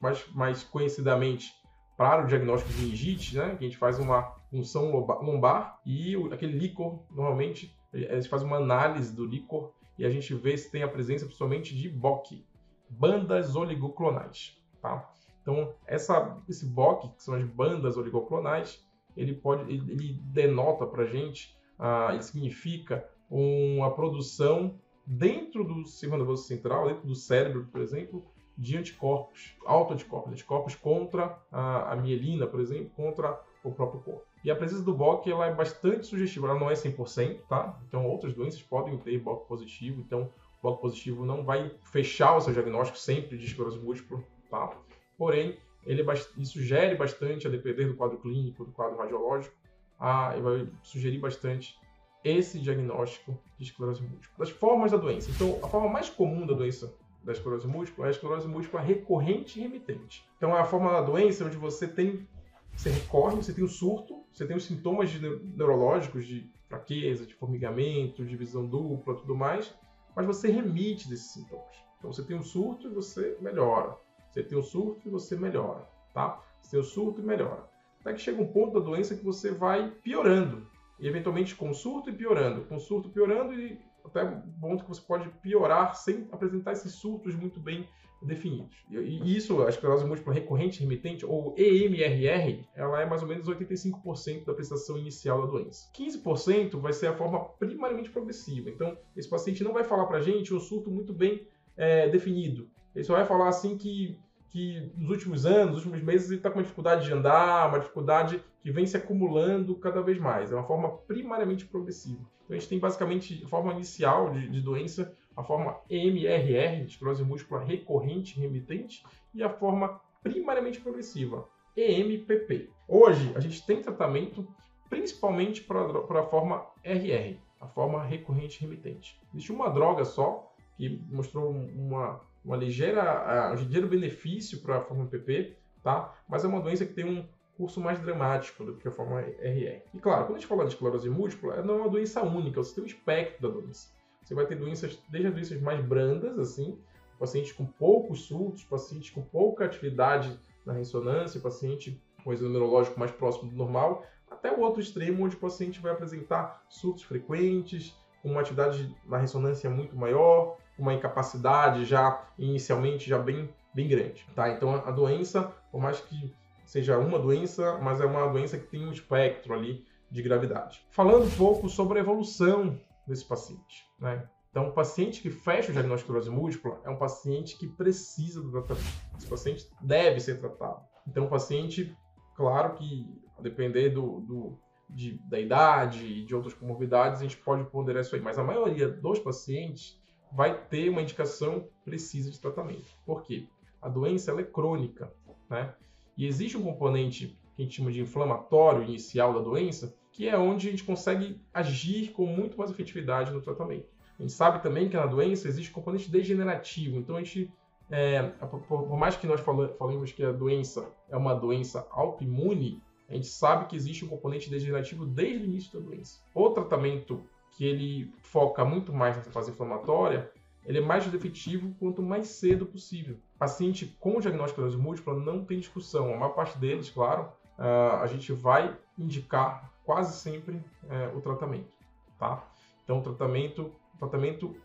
mais, 0.00 0.26
mais 0.28 0.62
conhecidamente 0.64 1.59
para 2.00 2.24
o 2.24 2.26
diagnóstico 2.26 2.72
de 2.72 2.80
meningite, 2.80 3.36
né? 3.36 3.56
Que 3.56 3.66
a 3.66 3.68
gente 3.68 3.76
faz 3.76 3.98
uma 3.98 4.22
punção 4.50 4.90
lombar 5.20 5.78
e 5.84 6.16
aquele 6.32 6.58
líquor, 6.58 7.02
normalmente, 7.10 7.76
a 7.92 8.14
gente 8.14 8.26
faz 8.26 8.42
uma 8.42 8.56
análise 8.56 9.14
do 9.14 9.26
líquor 9.26 9.70
e 9.98 10.06
a 10.06 10.08
gente 10.08 10.32
vê 10.32 10.56
se 10.56 10.70
tem 10.70 10.82
a 10.82 10.88
presença 10.88 11.26
principalmente 11.26 11.76
de 11.76 11.90
BOC, 11.90 12.42
bandas 12.88 13.54
oligoclonais, 13.54 14.56
tá? 14.80 15.12
Então, 15.42 15.74
essa, 15.86 16.38
esse 16.48 16.64
BOC, 16.64 17.16
que 17.16 17.22
são 17.22 17.34
as 17.34 17.44
bandas 17.44 17.98
oligoclonais, 17.98 18.82
ele 19.14 19.34
pode, 19.34 19.70
ele, 19.70 19.92
ele 19.92 20.12
denota 20.22 20.86
para 20.86 21.04
gente, 21.04 21.54
ah, 21.78 22.08
ele 22.14 22.22
significa 22.22 23.06
uma 23.28 23.94
produção 23.94 24.80
dentro 25.06 25.64
do 25.64 25.84
sistema 25.84 26.16
nervoso 26.16 26.44
central, 26.44 26.88
dentro 26.88 27.06
do 27.06 27.14
cérebro, 27.14 27.68
por 27.70 27.82
exemplo, 27.82 28.24
de 28.60 28.76
anticorpos, 28.76 29.56
autoanticorpos, 29.64 30.32
anticorpos 30.32 30.74
contra 30.74 31.38
a, 31.50 31.92
a, 31.92 31.96
mielina, 31.96 32.46
por 32.46 32.60
exemplo, 32.60 32.90
contra 32.90 33.40
o 33.64 33.72
próprio 33.72 34.02
corpo. 34.02 34.22
E 34.44 34.50
a 34.50 34.56
presença 34.56 34.82
do 34.82 34.94
BOC 34.94 35.30
ela 35.30 35.46
é 35.46 35.54
bastante 35.54 36.06
sugestiva, 36.06 36.48
ela 36.48 36.60
não 36.60 36.70
é 36.70 36.74
100%, 36.74 37.40
tá? 37.48 37.80
Então 37.88 38.06
outras 38.06 38.34
doenças 38.34 38.60
podem 38.60 38.98
ter 38.98 39.18
BOC 39.18 39.48
positivo, 39.48 40.02
então 40.02 40.30
o 40.62 40.62
BOC 40.62 40.80
positivo 40.82 41.24
não 41.24 41.42
vai 41.42 41.74
fechar 41.90 42.36
o 42.36 42.40
seu 42.42 42.52
diagnóstico 42.52 42.98
sempre 42.98 43.38
de 43.38 43.46
esclerose 43.46 43.78
múltipla, 43.78 44.22
tá? 44.50 44.76
Porém, 45.16 45.56
ele 45.86 46.02
é 46.02 46.44
sugere 46.44 46.94
bastante, 46.96 47.46
a 47.46 47.50
depender 47.50 47.86
do 47.86 47.96
quadro 47.96 48.18
clínico, 48.18 48.66
do 48.66 48.72
quadro 48.72 48.98
radiológico, 48.98 49.56
a, 49.98 50.32
ele 50.34 50.42
vai 50.42 50.68
sugerir 50.82 51.18
bastante 51.18 51.78
esse 52.22 52.58
diagnóstico 52.58 53.40
de 53.56 53.64
esclerose 53.64 54.02
múltipla. 54.02 54.36
Das 54.38 54.50
formas 54.50 54.92
da 54.92 54.98
doença. 54.98 55.30
Então, 55.30 55.58
a 55.62 55.68
forma 55.68 55.88
mais 55.88 56.10
comum 56.10 56.46
da 56.46 56.52
doença 56.52 56.94
da 57.22 57.32
esclerose 57.32 57.66
múltipla 57.66 58.06
é 58.06 58.08
a 58.08 58.10
esclerose 58.10 58.48
múltipla 58.48 58.80
recorrente 58.80 59.58
e 59.58 59.62
remitente. 59.62 60.24
Então, 60.36 60.56
é 60.56 60.60
a 60.60 60.64
forma 60.64 60.90
da 60.90 61.02
doença 61.02 61.44
onde 61.44 61.56
você 61.56 61.86
tem, 61.86 62.26
você 62.74 62.90
recorre, 62.90 63.36
você 63.36 63.52
tem 63.52 63.64
um 63.64 63.68
surto, 63.68 64.24
você 64.32 64.46
tem 64.46 64.56
os 64.56 64.64
sintomas 64.64 65.10
de 65.10 65.20
neurológicos 65.20 66.26
de 66.26 66.50
fraqueza, 66.68 67.26
de 67.26 67.34
formigamento, 67.34 68.24
de 68.24 68.36
visão 68.36 68.66
dupla, 68.66 69.16
tudo 69.16 69.34
mais, 69.34 69.74
mas 70.14 70.26
você 70.26 70.50
remite 70.50 71.08
desses 71.08 71.32
sintomas. 71.32 71.76
Então, 71.98 72.12
você 72.12 72.22
tem 72.22 72.36
um 72.36 72.42
surto 72.42 72.88
e 72.88 72.90
você 72.90 73.36
melhora. 73.40 73.96
Você 74.30 74.42
tem 74.42 74.56
um 74.56 74.62
surto 74.62 75.08
e 75.08 75.10
você 75.10 75.36
melhora, 75.36 75.86
tá? 76.14 76.40
Você 76.62 76.70
tem 76.70 76.80
um 76.80 76.84
surto 76.84 77.20
e 77.20 77.24
melhora. 77.24 77.68
Até 78.00 78.14
que 78.14 78.20
chega 78.20 78.40
um 78.40 78.46
ponto 78.46 78.78
da 78.78 78.80
doença 78.80 79.14
que 79.14 79.24
você 79.24 79.50
vai 79.52 79.90
piorando. 80.02 80.66
E 80.98 81.06
eventualmente 81.06 81.54
com 81.54 81.72
surto 81.74 82.10
e 82.10 82.12
piorando, 82.12 82.64
com 82.66 82.78
surto 82.78 83.08
piorando 83.08 83.52
e 83.54 83.78
até 84.10 84.24
um 84.24 84.40
ponto 84.60 84.84
que 84.84 84.88
você 84.88 85.00
pode 85.00 85.28
piorar 85.40 85.94
sem 85.94 86.28
apresentar 86.30 86.72
esses 86.72 86.92
surtos 86.92 87.34
muito 87.34 87.58
bem 87.60 87.88
definidos. 88.22 88.76
E 88.90 89.36
isso, 89.36 89.62
a 89.62 89.68
esclerose 89.68 90.04
múltipla 90.04 90.32
recorrente 90.32 90.80
remitente, 90.80 91.24
ou 91.24 91.54
EMRR, 91.56 92.66
ela 92.74 93.00
é 93.00 93.06
mais 93.06 93.22
ou 93.22 93.28
menos 93.28 93.48
85% 93.48 94.44
da 94.44 94.52
prestação 94.52 94.98
inicial 94.98 95.40
da 95.42 95.46
doença. 95.46 95.90
15% 95.96 96.78
vai 96.78 96.92
ser 96.92 97.06
a 97.06 97.16
forma 97.16 97.44
primariamente 97.58 98.10
progressiva. 98.10 98.68
Então, 98.68 98.96
esse 99.16 99.28
paciente 99.28 99.64
não 99.64 99.72
vai 99.72 99.84
falar 99.84 100.06
para 100.06 100.18
a 100.18 100.22
gente 100.22 100.52
um 100.52 100.60
surto 100.60 100.90
muito 100.90 101.14
bem 101.14 101.46
é, 101.76 102.08
definido. 102.08 102.68
Ele 102.94 103.04
só 103.04 103.14
vai 103.14 103.24
falar 103.24 103.48
assim 103.48 103.76
que 103.76 104.18
que 104.50 104.92
nos 104.96 105.10
últimos 105.10 105.46
anos, 105.46 105.76
nos 105.76 105.86
últimos 105.86 106.02
meses, 106.02 106.28
ele 106.28 106.38
está 106.38 106.50
com 106.50 106.58
uma 106.58 106.64
dificuldade 106.64 107.06
de 107.06 107.12
andar, 107.12 107.68
uma 107.68 107.78
dificuldade 107.78 108.42
que 108.60 108.70
vem 108.70 108.84
se 108.84 108.96
acumulando 108.96 109.76
cada 109.76 110.02
vez 110.02 110.18
mais. 110.18 110.50
É 110.50 110.54
uma 110.54 110.66
forma 110.66 110.90
primariamente 110.90 111.64
progressiva. 111.64 112.20
Então 112.44 112.56
a 112.56 112.58
gente 112.58 112.68
tem 112.68 112.78
basicamente 112.78 113.42
a 113.44 113.48
forma 113.48 113.72
inicial 113.72 114.30
de, 114.32 114.48
de 114.48 114.60
doença, 114.60 115.16
a 115.36 115.42
forma 115.42 115.78
MRR, 115.88 116.84
esclerose 116.84 117.22
múltipla 117.22 117.62
recorrente 117.62 118.38
remitente, 118.40 119.04
e 119.32 119.42
a 119.42 119.48
forma 119.48 120.00
primariamente 120.22 120.80
progressiva, 120.80 121.48
EMPP. 121.76 122.68
Hoje 122.88 123.32
a 123.36 123.40
gente 123.40 123.64
tem 123.64 123.80
tratamento 123.80 124.46
principalmente 124.88 125.62
para 125.62 125.80
a 126.20 126.24
forma 126.24 126.66
RR, 126.82 127.38
a 127.60 127.68
forma 127.68 128.02
recorrente 128.02 128.60
remitente. 128.60 129.20
Existe 129.32 129.52
uma 129.52 129.70
droga 129.70 130.04
só 130.04 130.52
que 130.76 131.00
mostrou 131.08 131.50
uma 131.50 132.20
uma 132.44 132.56
ligeira, 132.56 133.52
um 133.52 133.54
ligeiro 133.54 133.88
benefício 133.88 134.60
para 134.60 134.78
a 134.78 134.80
forma 134.80 135.06
PP, 135.06 135.56
tá? 135.82 136.14
Mas 136.28 136.44
é 136.44 136.48
uma 136.48 136.60
doença 136.60 136.86
que 136.86 136.94
tem 136.94 137.04
um 137.04 137.26
curso 137.56 137.80
mais 137.80 138.00
dramático 138.00 138.64
do 138.64 138.76
que 138.76 138.88
a 138.88 138.90
forma 138.90 139.20
RR. 139.20 139.82
E 139.92 139.98
claro, 140.00 140.24
quando 140.24 140.36
a 140.36 140.38
gente 140.38 140.48
fala 140.48 140.64
de 140.64 140.70
esclerose 140.70 141.10
múltipla, 141.10 141.62
não 141.62 141.74
é 141.74 141.76
uma 141.78 141.90
doença 141.90 142.22
única, 142.22 142.62
você 142.62 142.74
tem 142.74 142.84
um 142.84 142.86
espectro 142.86 143.42
da 143.42 143.54
doença. 143.54 143.88
Você 144.22 144.34
vai 144.34 144.46
ter 144.46 144.56
doenças, 144.56 144.98
desde 145.10 145.28
as 145.28 145.34
doenças 145.34 145.60
mais 145.60 145.84
brandas, 145.84 146.38
assim, 146.38 146.78
pacientes 147.18 147.52
com 147.52 147.66
poucos 147.66 148.22
surtos, 148.22 148.64
pacientes 148.64 149.10
com 149.10 149.20
pouca 149.20 149.66
atividade 149.66 150.38
na 150.64 150.72
ressonância, 150.72 151.40
paciente 151.40 152.02
com 152.24 152.32
exame 152.32 152.52
neurológico 152.52 152.98
mais 152.98 153.10
próximo 153.10 153.50
do 153.50 153.56
normal, 153.56 154.06
até 154.30 154.50
o 154.50 154.60
outro 154.60 154.80
extremo, 154.80 155.24
onde 155.24 155.36
o 155.36 155.38
paciente 155.38 155.80
vai 155.80 155.92
apresentar 155.92 156.64
surtos 156.68 157.02
frequentes, 157.02 157.94
com 158.22 158.30
uma 158.30 158.40
atividade 158.40 158.94
na 159.06 159.18
ressonância 159.18 159.68
muito 159.68 159.96
maior, 159.96 160.56
uma 160.80 160.94
incapacidade 160.94 161.84
já 161.84 162.24
inicialmente 162.38 163.08
já 163.08 163.18
bem, 163.18 163.48
bem 163.74 163.88
grande. 163.88 164.26
Tá? 164.34 164.50
Então 164.50 164.74
a 164.74 164.90
doença, 164.90 165.52
por 165.70 165.80
mais 165.80 166.00
que 166.00 166.34
seja 166.64 166.98
uma 166.98 167.18
doença, 167.18 167.78
mas 167.78 168.00
é 168.00 168.06
uma 168.06 168.26
doença 168.28 168.58
que 168.58 168.66
tem 168.66 168.86
um 168.86 168.92
espectro 168.92 169.54
ali 169.54 169.84
de 170.10 170.22
gravidade. 170.22 170.84
Falando 170.90 171.26
um 171.26 171.30
pouco 171.30 171.68
sobre 171.68 171.98
a 171.98 172.02
evolução 172.02 172.78
desse 173.06 173.24
paciente. 173.24 173.86
Né? 173.98 174.26
Então, 174.50 174.68
o 174.68 174.72
paciente 174.72 175.22
que 175.22 175.30
fecha 175.30 175.70
o 175.70 175.72
diagnóstico 175.72 176.12
de 176.12 176.18
esclerose 176.18 176.30
múltipla 176.30 176.80
é 176.84 176.90
um 176.90 176.96
paciente 176.96 177.56
que 177.56 177.68
precisa 177.68 178.42
do 178.42 178.50
tratamento. 178.50 178.86
Esse 179.16 179.26
paciente 179.26 179.68
deve 179.80 180.18
ser 180.20 180.40
tratado. 180.40 180.80
Então, 181.06 181.26
o 181.26 181.28
paciente, 181.28 181.96
claro 182.36 182.74
que, 182.74 183.06
a 183.38 183.42
depender 183.42 183.90
do, 183.90 184.20
do 184.20 184.58
de, 184.88 185.20
da 185.28 185.38
idade 185.38 186.04
e 186.04 186.24
de 186.24 186.34
outras 186.34 186.52
comorbidades, 186.54 187.20
a 187.20 187.22
gente 187.22 187.36
pode 187.36 187.64
ponderar 187.64 188.02
isso 188.02 188.14
aí. 188.14 188.20
Mas 188.20 188.38
a 188.38 188.44
maioria 188.44 188.88
dos 188.88 189.20
pacientes 189.20 189.99
vai 190.32 190.62
ter 190.66 190.88
uma 190.88 191.02
indicação 191.02 191.66
precisa 191.84 192.30
de 192.30 192.38
tratamento. 192.40 192.86
Por 193.04 193.22
quê? 193.22 193.46
A 193.80 193.88
doença 193.88 194.32
é 194.38 194.44
crônica, 194.44 195.12
né? 195.48 195.74
E 196.16 196.26
existe 196.26 196.56
um 196.56 196.62
componente 196.62 197.36
que 197.56 197.62
a 197.62 197.64
gente 197.64 197.76
chama 197.76 197.90
de 197.90 198.00
inflamatório 198.00 198.82
inicial 198.82 199.34
da 199.34 199.40
doença, 199.40 199.94
que 200.12 200.28
é 200.28 200.36
onde 200.36 200.68
a 200.68 200.70
gente 200.70 200.84
consegue 200.84 201.40
agir 201.52 202.12
com 202.12 202.26
muito 202.26 202.58
mais 202.58 202.70
efetividade 202.70 203.32
no 203.32 203.40
tratamento. 203.40 203.88
A 204.18 204.22
gente 204.22 204.32
sabe 204.32 204.62
também 204.62 204.88
que 204.88 204.96
na 204.96 205.06
doença 205.06 205.48
existe 205.48 205.70
um 205.70 205.74
componente 205.74 206.10
degenerativo, 206.10 206.98
então 206.98 207.16
a 207.16 207.22
gente, 207.22 207.50
é, 207.90 208.22
por 208.68 208.96
mais 208.98 209.16
que 209.16 209.26
nós 209.26 209.40
falemos 209.40 210.12
que 210.12 210.22
a 210.22 210.32
doença 210.32 210.86
é 211.08 211.16
uma 211.16 211.34
doença 211.34 211.86
autoimune, 211.90 212.82
a 213.08 213.14
gente 213.14 213.28
sabe 213.28 213.66
que 213.66 213.74
existe 213.74 214.04
um 214.04 214.08
componente 214.08 214.50
degenerativo 214.50 215.06
desde 215.06 215.42
o 215.42 215.44
início 215.44 215.72
da 215.72 215.84
doença. 215.84 216.20
O 216.34 216.50
tratamento 216.50 217.22
que 217.60 217.66
ele 217.66 218.10
foca 218.22 218.64
muito 218.64 218.90
mais 218.90 219.18
nessa 219.18 219.30
fase 219.30 219.50
inflamatória, 219.50 220.32
ele 220.64 220.78
é 220.78 220.80
mais 220.80 221.06
efetivo 221.12 221.74
quanto 221.78 222.00
mais 222.00 222.28
cedo 222.28 222.64
possível. 222.64 223.18
Paciente 223.38 223.84
com 224.00 224.18
diagnóstico 224.18 224.62
de 224.62 224.68
esclerose 224.68 224.78
múltipla 224.78 225.14
não 225.14 225.44
tem 225.44 225.58
discussão. 225.58 226.14
A 226.14 226.16
maior 226.16 226.32
parte 226.32 226.56
deles, 226.56 226.88
claro, 226.88 227.30
a 227.58 228.06
gente 228.06 228.32
vai 228.32 228.74
indicar 228.96 229.70
quase 229.84 230.18
sempre 230.18 230.64
é, 230.88 231.08
o 231.14 231.20
tratamento, 231.20 231.76
tá? 232.18 232.48
Então, 232.82 233.02
tratamento, 233.02 233.70
tratamento 233.98 234.56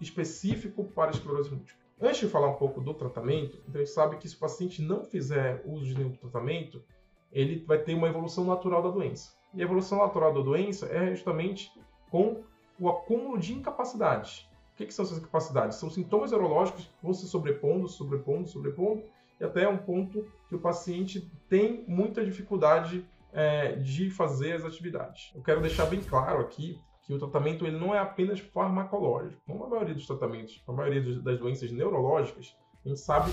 específico 0.00 0.84
para 0.84 1.10
esclerose 1.10 1.50
múltipla. 1.50 1.82
Antes 2.00 2.20
de 2.20 2.28
falar 2.28 2.48
um 2.48 2.56
pouco 2.56 2.80
do 2.80 2.94
tratamento, 2.94 3.58
a 3.74 3.76
gente 3.76 3.90
sabe 3.90 4.16
que 4.16 4.26
se 4.26 4.36
o 4.36 4.38
paciente 4.38 4.80
não 4.80 5.04
fizer 5.04 5.62
uso 5.66 5.84
de 5.84 5.98
nenhum 5.98 6.12
tratamento, 6.12 6.82
ele 7.30 7.62
vai 7.66 7.76
ter 7.76 7.92
uma 7.92 8.08
evolução 8.08 8.46
natural 8.46 8.82
da 8.82 8.88
doença. 8.88 9.34
E 9.52 9.60
a 9.60 9.64
evolução 9.64 9.98
natural 9.98 10.32
da 10.32 10.40
doença 10.40 10.86
é 10.86 11.10
justamente 11.10 11.70
com 12.12 12.42
o 12.78 12.90
acúmulo 12.90 13.38
de 13.38 13.54
incapacidades. 13.54 14.46
O 14.74 14.76
que, 14.76 14.86
que 14.86 14.92
são 14.92 15.04
essas 15.04 15.16
incapacidades? 15.16 15.78
São 15.78 15.88
sintomas 15.88 16.30
neurológicos 16.30 16.84
que 16.84 17.02
vão 17.02 17.14
se 17.14 17.26
sobrepondo, 17.26 17.88
sobrepondo, 17.88 18.46
sobrepondo, 18.46 19.02
e 19.40 19.44
até 19.44 19.66
um 19.66 19.78
ponto 19.78 20.26
que 20.46 20.54
o 20.54 20.58
paciente 20.58 21.26
tem 21.48 21.84
muita 21.88 22.22
dificuldade 22.22 23.04
é, 23.32 23.76
de 23.76 24.10
fazer 24.10 24.52
as 24.52 24.64
atividades. 24.64 25.32
Eu 25.34 25.42
quero 25.42 25.62
deixar 25.62 25.86
bem 25.86 26.00
claro 26.00 26.40
aqui 26.40 26.78
que 27.02 27.14
o 27.14 27.18
tratamento 27.18 27.66
ele 27.66 27.78
não 27.78 27.94
é 27.94 27.98
apenas 27.98 28.40
farmacológico. 28.40 29.40
Como 29.46 29.64
a 29.64 29.68
maioria 29.68 29.94
dos 29.94 30.06
tratamentos, 30.06 30.62
a 30.68 30.72
maioria 30.72 31.20
das 31.20 31.38
doenças 31.38 31.72
neurológicas, 31.72 32.54
A 32.84 32.88
gente 32.88 33.00
sabe 33.00 33.30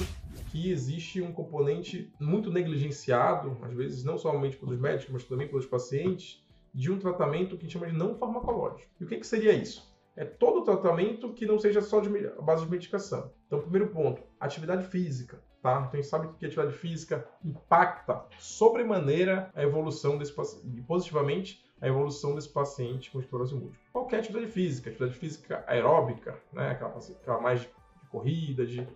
que 0.51 0.71
existe 0.71 1.21
um 1.21 1.31
componente 1.31 2.13
muito 2.19 2.51
negligenciado, 2.51 3.57
às 3.63 3.73
vezes 3.73 4.03
não 4.03 4.17
somente 4.17 4.55
pelos 4.57 4.79
médicos, 4.79 5.11
mas 5.11 5.23
também 5.23 5.47
pelos 5.47 5.65
pacientes, 5.65 6.43
de 6.73 6.91
um 6.91 6.99
tratamento 6.99 7.57
que 7.57 7.65
a 7.65 7.67
gente 7.67 7.73
chama 7.73 7.87
de 7.87 7.97
não 7.97 8.15
farmacológico. 8.15 8.91
E 8.99 9.03
o 9.03 9.07
que, 9.07 9.17
que 9.17 9.27
seria 9.27 9.53
isso? 9.53 9.89
É 10.15 10.25
todo 10.25 10.63
tratamento 10.63 11.33
que 11.33 11.45
não 11.45 11.57
seja 11.57 11.81
só 11.81 11.99
de 11.99 12.09
base 12.41 12.65
de 12.65 12.71
medicação. 12.71 13.31
Então, 13.47 13.61
primeiro 13.61 13.87
ponto, 13.87 14.21
atividade 14.39 14.85
física. 14.87 15.41
Tá? 15.61 15.77
Então, 15.79 15.91
a 15.93 15.95
gente 15.95 16.07
sabe 16.07 16.27
que 16.37 16.45
a 16.45 16.47
atividade 16.47 16.73
física 16.73 17.27
impacta 17.43 18.25
sobremaneira 18.37 19.51
a 19.53 19.63
evolução 19.63 20.17
desse 20.17 20.33
paciente, 20.33 20.81
positivamente 20.81 21.65
a 21.81 21.87
evolução 21.87 22.35
desse 22.35 22.49
paciente 22.49 23.11
com 23.11 23.19
esclerose 23.19 23.55
múltipla. 23.55 23.79
Qualquer 23.91 24.19
atividade 24.19 24.51
física, 24.51 24.89
atividade 24.89 25.17
física 25.17 25.63
aeróbica, 25.67 26.37
né? 26.51 26.71
aquela, 26.71 26.97
aquela 26.97 27.41
mais 27.41 27.61
de 27.61 27.69
corrida, 28.09 28.65
de, 28.65 28.87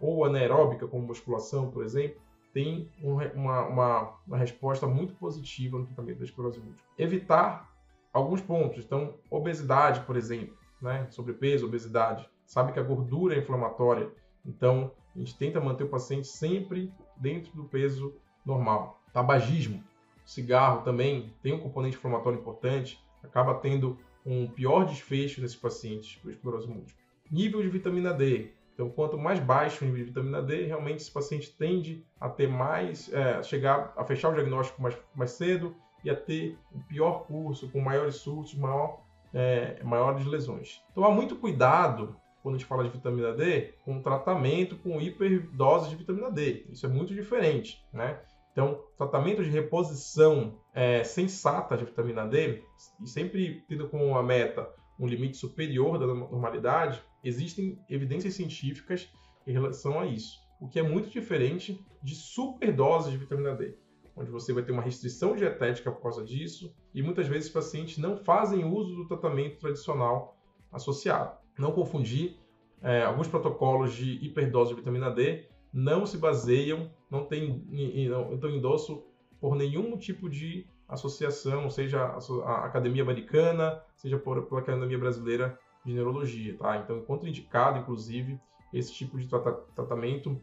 ou 0.00 0.24
anaeróbica, 0.24 0.86
como 0.86 1.06
musculação, 1.06 1.70
por 1.70 1.84
exemplo, 1.84 2.20
tem 2.56 2.88
uma, 3.02 3.66
uma, 3.66 4.14
uma 4.26 4.38
resposta 4.38 4.86
muito 4.86 5.12
positiva 5.16 5.76
no 5.76 5.84
tratamento 5.84 6.20
da 6.20 6.24
esclerose 6.24 6.58
múltipla. 6.58 6.86
Evitar 6.96 7.70
alguns 8.10 8.40
pontos, 8.40 8.82
então, 8.82 9.12
obesidade, 9.28 10.00
por 10.06 10.16
exemplo, 10.16 10.56
né? 10.80 11.06
sobrepeso, 11.10 11.66
obesidade, 11.66 12.26
sabe 12.46 12.72
que 12.72 12.78
a 12.78 12.82
gordura 12.82 13.34
é 13.34 13.40
inflamatória, 13.40 14.10
então 14.42 14.90
a 15.14 15.18
gente 15.18 15.36
tenta 15.36 15.60
manter 15.60 15.84
o 15.84 15.88
paciente 15.90 16.28
sempre 16.28 16.90
dentro 17.18 17.52
do 17.54 17.64
peso 17.64 18.14
normal. 18.42 19.02
Tabagismo, 19.12 19.84
cigarro 20.24 20.80
também 20.80 21.34
tem 21.42 21.52
um 21.52 21.60
componente 21.60 21.98
inflamatório 21.98 22.38
importante, 22.38 22.98
acaba 23.22 23.52
tendo 23.56 23.98
um 24.24 24.46
pior 24.46 24.86
desfecho 24.86 25.42
nesses 25.42 25.58
pacientes 25.58 26.18
com 26.22 26.30
esclerose 26.30 26.66
múltipla. 26.66 27.04
Nível 27.30 27.60
de 27.60 27.68
vitamina 27.68 28.14
D. 28.14 28.50
Então, 28.76 28.90
quanto 28.90 29.16
mais 29.16 29.40
baixo 29.40 29.82
o 29.82 29.88
nível 29.88 30.04
de 30.04 30.10
vitamina 30.10 30.42
D, 30.42 30.66
realmente 30.66 30.98
esse 30.98 31.10
paciente 31.10 31.50
tende 31.56 32.04
a 32.20 32.28
ter 32.28 32.46
mais, 32.46 33.10
é, 33.10 33.42
chegar 33.42 33.94
a 33.96 34.04
fechar 34.04 34.28
o 34.28 34.34
diagnóstico 34.34 34.82
mais, 34.82 34.94
mais 35.14 35.30
cedo 35.30 35.74
e 36.04 36.10
a 36.10 36.14
ter 36.14 36.58
um 36.74 36.80
pior 36.80 37.24
curso, 37.26 37.70
com 37.70 37.80
maiores 37.80 38.16
surtos, 38.16 38.54
maior, 38.54 39.00
é, 39.32 39.82
maiores 39.82 40.26
lesões. 40.26 40.82
Então, 40.92 41.06
há 41.06 41.10
muito 41.10 41.36
cuidado 41.36 42.14
quando 42.42 42.56
a 42.56 42.58
gente 42.58 42.68
fala 42.68 42.84
de 42.84 42.90
vitamina 42.90 43.32
D, 43.32 43.72
com 43.82 44.02
tratamento 44.02 44.76
com 44.76 45.00
hiperdose 45.00 45.88
de 45.88 45.96
vitamina 45.96 46.30
D. 46.30 46.66
Isso 46.70 46.84
é 46.84 46.88
muito 46.88 47.14
diferente, 47.14 47.82
né? 47.90 48.20
Então, 48.52 48.82
tratamento 48.98 49.42
de 49.42 49.48
reposição 49.48 50.60
é, 50.74 51.02
sensata 51.02 51.78
de 51.78 51.86
vitamina 51.86 52.26
D, 52.26 52.62
e 53.02 53.08
sempre 53.08 53.64
tendo 53.66 53.88
como 53.88 54.16
a 54.18 54.22
meta 54.22 54.68
um 54.98 55.06
limite 55.06 55.36
superior 55.36 55.98
da 55.98 56.06
normalidade, 56.06 57.02
existem 57.22 57.78
evidências 57.88 58.34
científicas 58.34 59.08
em 59.46 59.52
relação 59.52 60.00
a 60.00 60.06
isso, 60.06 60.40
o 60.60 60.68
que 60.68 60.78
é 60.78 60.82
muito 60.82 61.08
diferente 61.08 61.84
de 62.02 62.14
superdose 62.14 63.10
de 63.10 63.16
vitamina 63.16 63.54
D, 63.54 63.76
onde 64.16 64.30
você 64.30 64.52
vai 64.52 64.62
ter 64.62 64.72
uma 64.72 64.82
restrição 64.82 65.36
dietética 65.36 65.90
por 65.92 66.02
causa 66.02 66.24
disso, 66.24 66.74
e 66.94 67.02
muitas 67.02 67.28
vezes 67.28 67.46
os 67.46 67.52
pacientes 67.52 67.98
não 67.98 68.16
fazem 68.16 68.64
uso 68.64 68.94
do 68.96 69.06
tratamento 69.06 69.58
tradicional 69.58 70.36
associado. 70.72 71.36
Não 71.58 71.72
confundir, 71.72 72.38
é, 72.82 73.02
alguns 73.02 73.28
protocolos 73.28 73.94
de 73.94 74.24
hiperdose 74.24 74.70
de 74.70 74.76
vitamina 74.76 75.10
D 75.10 75.48
não 75.72 76.06
se 76.06 76.16
baseiam, 76.16 76.90
não 77.10 77.24
tem, 77.24 77.62
não, 78.08 78.32
então 78.32 78.50
endosso 78.50 79.04
por 79.40 79.54
nenhum 79.54 79.96
tipo 79.96 80.28
de 80.28 80.66
associação, 80.88 81.68
seja 81.68 82.00
a, 82.02 82.64
Academia 82.64 83.02
Americana, 83.02 83.82
seja 83.96 84.18
por, 84.18 84.46
pela 84.46 84.60
Academia 84.60 84.98
Brasileira 84.98 85.58
de 85.86 85.94
Neurologia, 85.94 86.56
tá? 86.58 86.76
Então, 86.78 86.98
enquanto 86.98 87.26
indicado, 87.26 87.78
inclusive, 87.78 88.40
esse 88.72 88.92
tipo 88.92 89.18
de 89.18 89.28
trata, 89.28 89.52
tratamento 89.74 90.42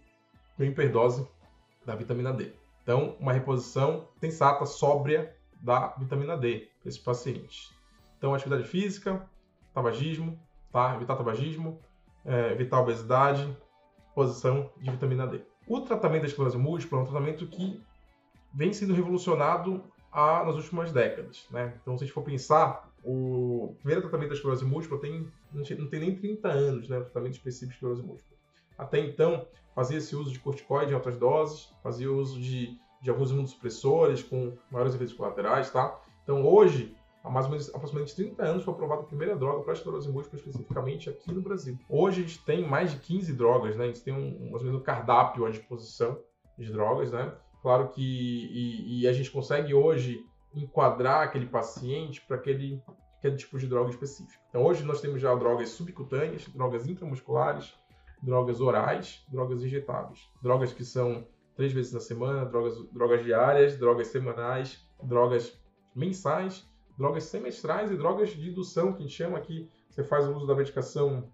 com 0.55 0.63
hiperdose 0.63 1.27
da 1.85 1.95
vitamina 1.95 2.31
D. 2.31 2.53
Então, 2.81 3.17
uma 3.19 3.33
reposição 3.33 4.07
sensata, 4.19 4.65
sóbria 4.65 5.35
da 5.59 5.87
vitamina 5.97 6.37
D 6.37 6.69
para 6.79 6.89
esse 6.89 6.99
paciente. 6.99 7.71
Então, 8.17 8.33
atividade 8.33 8.63
física, 8.63 9.29
tabagismo, 9.73 10.39
tá? 10.71 10.95
Evitar 10.95 11.17
tabagismo, 11.17 11.79
é, 12.25 12.51
evitar 12.51 12.79
obesidade, 12.79 13.57
posição 14.15 14.71
de 14.77 14.89
vitamina 14.89 15.27
D. 15.27 15.41
O 15.67 15.81
tratamento 15.81 16.21
da 16.21 16.27
esclerose 16.27 16.57
múltipla 16.57 16.99
é 16.99 17.01
um 17.01 17.05
tratamento 17.05 17.45
que 17.47 17.83
vem 18.53 18.71
sendo 18.71 18.93
revolucionado 18.93 19.83
nas 20.13 20.55
últimas 20.55 20.91
décadas, 20.91 21.47
né? 21.49 21.73
Então, 21.81 21.97
se 21.97 22.03
a 22.03 22.05
gente 22.05 22.13
for 22.13 22.23
pensar, 22.23 22.92
o 23.03 23.75
primeiro 23.79 24.01
tratamento 24.01 24.29
da 24.29 24.35
esclerose 24.35 24.65
múltipla 24.65 24.99
tem, 24.99 25.27
não 25.51 25.87
tem 25.87 25.99
nem 25.99 26.15
30 26.15 26.47
anos, 26.47 26.89
né? 26.89 26.97
O 26.97 27.03
tratamento 27.03 27.33
específico 27.33 27.69
de 27.69 27.75
esclerose 27.75 28.01
múltipla. 28.01 28.37
Até 28.77 28.99
então, 28.99 29.45
fazia-se 29.75 30.15
uso 30.15 30.31
de 30.31 30.39
corticoide 30.39 30.91
em 30.91 30.95
altas 30.95 31.17
doses, 31.17 31.69
fazia 31.81 32.11
uso 32.11 32.39
de, 32.39 32.77
de 33.01 33.09
alguns 33.09 33.31
imunossupressores 33.31 34.23
com 34.23 34.57
maiores 34.71 34.95
efeitos 34.95 35.15
colaterais, 35.15 35.69
tá? 35.69 35.99
Então, 36.23 36.45
hoje, 36.45 36.95
há 37.23 37.29
mais 37.29 37.45
ou 37.45 37.51
menos 37.51 37.69
aproximadamente 37.69 38.15
30 38.15 38.43
anos 38.43 38.63
foi 38.63 38.73
aprovada 38.73 39.01
a 39.01 39.05
primeira 39.05 39.35
droga 39.35 39.63
para 39.63 39.73
esclerose 39.73 40.09
múltipla 40.09 40.37
especificamente 40.37 41.09
aqui 41.09 41.31
no 41.31 41.41
Brasil. 41.41 41.77
Hoje 41.89 42.21
a 42.21 42.27
gente 42.27 42.43
tem 42.43 42.67
mais 42.67 42.91
de 42.91 42.97
15 42.99 43.33
drogas, 43.33 43.75
né? 43.75 43.85
A 43.85 43.87
gente 43.87 44.01
tem 44.01 44.13
um, 44.13 44.49
mais 44.51 44.61
ou 44.61 44.65
menos 44.65 44.81
um 44.81 44.83
cardápio 44.83 45.45
à 45.45 45.49
disposição 45.49 46.19
de 46.57 46.71
drogas, 46.71 47.11
né? 47.11 47.33
Claro 47.61 47.89
que 47.89 48.01
e, 48.01 49.01
e 49.01 49.07
a 49.07 49.13
gente 49.13 49.31
consegue 49.31 49.73
hoje 49.73 50.25
enquadrar 50.53 51.23
aquele 51.23 51.45
paciente 51.45 52.21
para 52.21 52.37
aquele, 52.37 52.81
aquele 53.17 53.35
tipo 53.35 53.57
de 53.57 53.67
droga 53.67 53.89
específica. 53.89 54.41
Então 54.49 54.63
hoje 54.63 54.83
nós 54.83 55.01
temos 55.01 55.21
já 55.21 55.33
drogas 55.35 55.69
subcutâneas, 55.69 56.47
drogas 56.49 56.87
intramusculares, 56.87 57.73
drogas 58.21 58.61
orais, 58.61 59.25
drogas 59.29 59.63
injetáveis, 59.63 60.29
drogas 60.41 60.71
que 60.71 60.85
são 60.85 61.27
três 61.55 61.73
vezes 61.73 61.93
na 61.93 61.99
semana, 61.99 62.45
drogas, 62.45 62.77
drogas 62.91 63.23
diárias, 63.23 63.77
drogas 63.77 64.07
semanais, 64.07 64.85
drogas 65.03 65.59
mensais 65.95 66.67
drogas 66.97 67.23
semestrais 67.25 67.91
e 67.91 67.97
drogas 67.97 68.29
de 68.29 68.49
indução, 68.49 68.93
que 68.93 68.99
a 68.99 69.01
gente 69.01 69.15
chama 69.15 69.37
aqui. 69.37 69.69
Você 69.89 70.03
faz 70.03 70.27
o 70.27 70.35
uso 70.35 70.47
da 70.47 70.55
medicação 70.55 71.29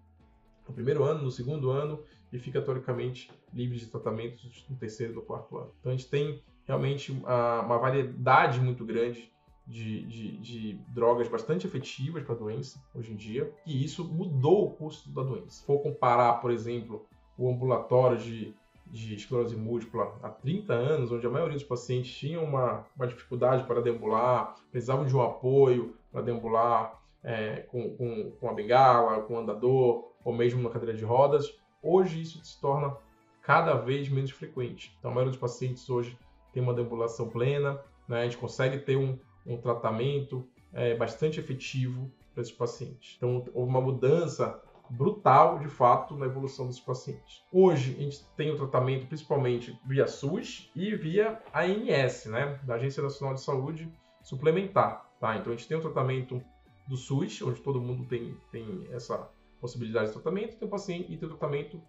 no 0.66 0.74
primeiro 0.74 1.04
ano, 1.04 1.22
no 1.22 1.30
segundo 1.30 1.70
ano 1.70 2.02
e 2.32 2.38
fica 2.38 2.60
teoricamente 2.62 3.30
livre 3.52 3.78
de 3.78 3.86
tratamentos 3.86 4.64
no 4.68 4.76
terceiro 4.76 5.14
no 5.14 5.22
quarto 5.22 5.56
ano. 5.56 5.72
Então 5.80 5.92
a 5.92 5.96
gente 5.96 6.08
tem 6.08 6.42
realmente 6.66 7.12
uma, 7.12 7.60
uma 7.62 7.78
variedade 7.78 8.60
muito 8.60 8.84
grande 8.84 9.30
de, 9.66 10.04
de, 10.06 10.36
de, 10.38 10.72
drogas 10.88 11.28
bastante 11.28 11.66
efetivas 11.66 12.24
para 12.24 12.34
a 12.34 12.38
doença 12.38 12.82
hoje 12.94 13.12
em 13.12 13.16
dia, 13.16 13.52
e 13.64 13.84
isso 13.84 14.04
mudou 14.04 14.66
o 14.66 14.70
custo 14.70 15.10
da 15.10 15.22
doença. 15.22 15.50
Se 15.50 15.66
for 15.66 15.78
comparar, 15.80 16.34
por 16.34 16.50
exemplo, 16.50 17.06
o 17.38 17.48
ambulatório 17.48 18.18
de 18.18 18.54
de 18.90 19.14
esclerose 19.14 19.56
múltipla 19.56 20.18
há 20.22 20.28
30 20.28 20.72
anos, 20.72 21.12
onde 21.12 21.26
a 21.26 21.30
maioria 21.30 21.54
dos 21.54 21.64
pacientes 21.64 22.12
tinham 22.12 22.44
uma, 22.44 22.84
uma 22.96 23.06
dificuldade 23.06 23.64
para 23.64 23.80
deambular, 23.80 24.56
precisavam 24.70 25.06
de 25.06 25.14
um 25.14 25.22
apoio 25.22 25.94
para 26.10 26.22
deambular 26.22 27.00
é, 27.22 27.60
com, 27.68 27.94
com, 27.96 28.32
com 28.32 28.48
a 28.48 28.52
bengala, 28.52 29.22
com 29.22 29.34
o 29.34 29.38
andador, 29.38 30.10
ou 30.24 30.32
mesmo 30.32 30.62
na 30.62 30.70
cadeira 30.70 30.96
de 30.96 31.04
rodas, 31.04 31.56
hoje 31.82 32.20
isso 32.20 32.44
se 32.44 32.60
torna 32.60 32.96
cada 33.42 33.74
vez 33.74 34.08
menos 34.08 34.30
frequente. 34.30 34.94
Então, 34.98 35.10
a 35.10 35.14
maioria 35.14 35.30
dos 35.30 35.40
pacientes 35.40 35.88
hoje 35.88 36.18
tem 36.52 36.62
uma 36.62 36.74
deambulação 36.74 37.28
plena, 37.28 37.80
né? 38.08 38.20
a 38.20 38.24
gente 38.24 38.36
consegue 38.36 38.78
ter 38.78 38.96
um, 38.96 39.18
um 39.46 39.56
tratamento 39.56 40.46
é, 40.72 40.94
bastante 40.96 41.40
efetivo 41.40 42.10
para 42.32 42.42
esses 42.42 42.52
pacientes. 42.52 43.14
Então, 43.16 43.44
houve 43.54 43.70
uma 43.70 43.80
mudança 43.80 44.62
brutal, 44.90 45.60
de 45.60 45.68
fato, 45.68 46.16
na 46.16 46.26
evolução 46.26 46.66
dos 46.66 46.80
pacientes. 46.80 47.44
Hoje, 47.52 47.94
a 47.96 48.02
gente 48.02 48.24
tem 48.36 48.50
o 48.50 48.56
tratamento 48.56 49.06
principalmente 49.06 49.78
via 49.86 50.06
SUS 50.06 50.70
e 50.74 50.94
via 50.96 51.40
ANS, 51.54 52.26
né, 52.26 52.58
da 52.64 52.74
Agência 52.74 53.02
Nacional 53.02 53.34
de 53.34 53.40
Saúde 53.40 53.92
Suplementar. 54.22 55.08
Tá? 55.20 55.36
Então, 55.36 55.52
a 55.52 55.56
gente 55.56 55.68
tem 55.68 55.76
o 55.76 55.80
tratamento 55.80 56.42
do 56.88 56.96
SUS, 56.96 57.40
onde 57.42 57.60
todo 57.60 57.80
mundo 57.80 58.04
tem, 58.06 58.36
tem 58.50 58.88
essa 58.90 59.30
possibilidade 59.60 60.08
de 60.08 60.14
tratamento, 60.14 60.56
tem 60.56 60.66
o 60.66 60.70
paciente 60.70 61.12
e 61.12 61.16
tem 61.16 61.28
o 61.28 61.36
tratamento 61.36 61.80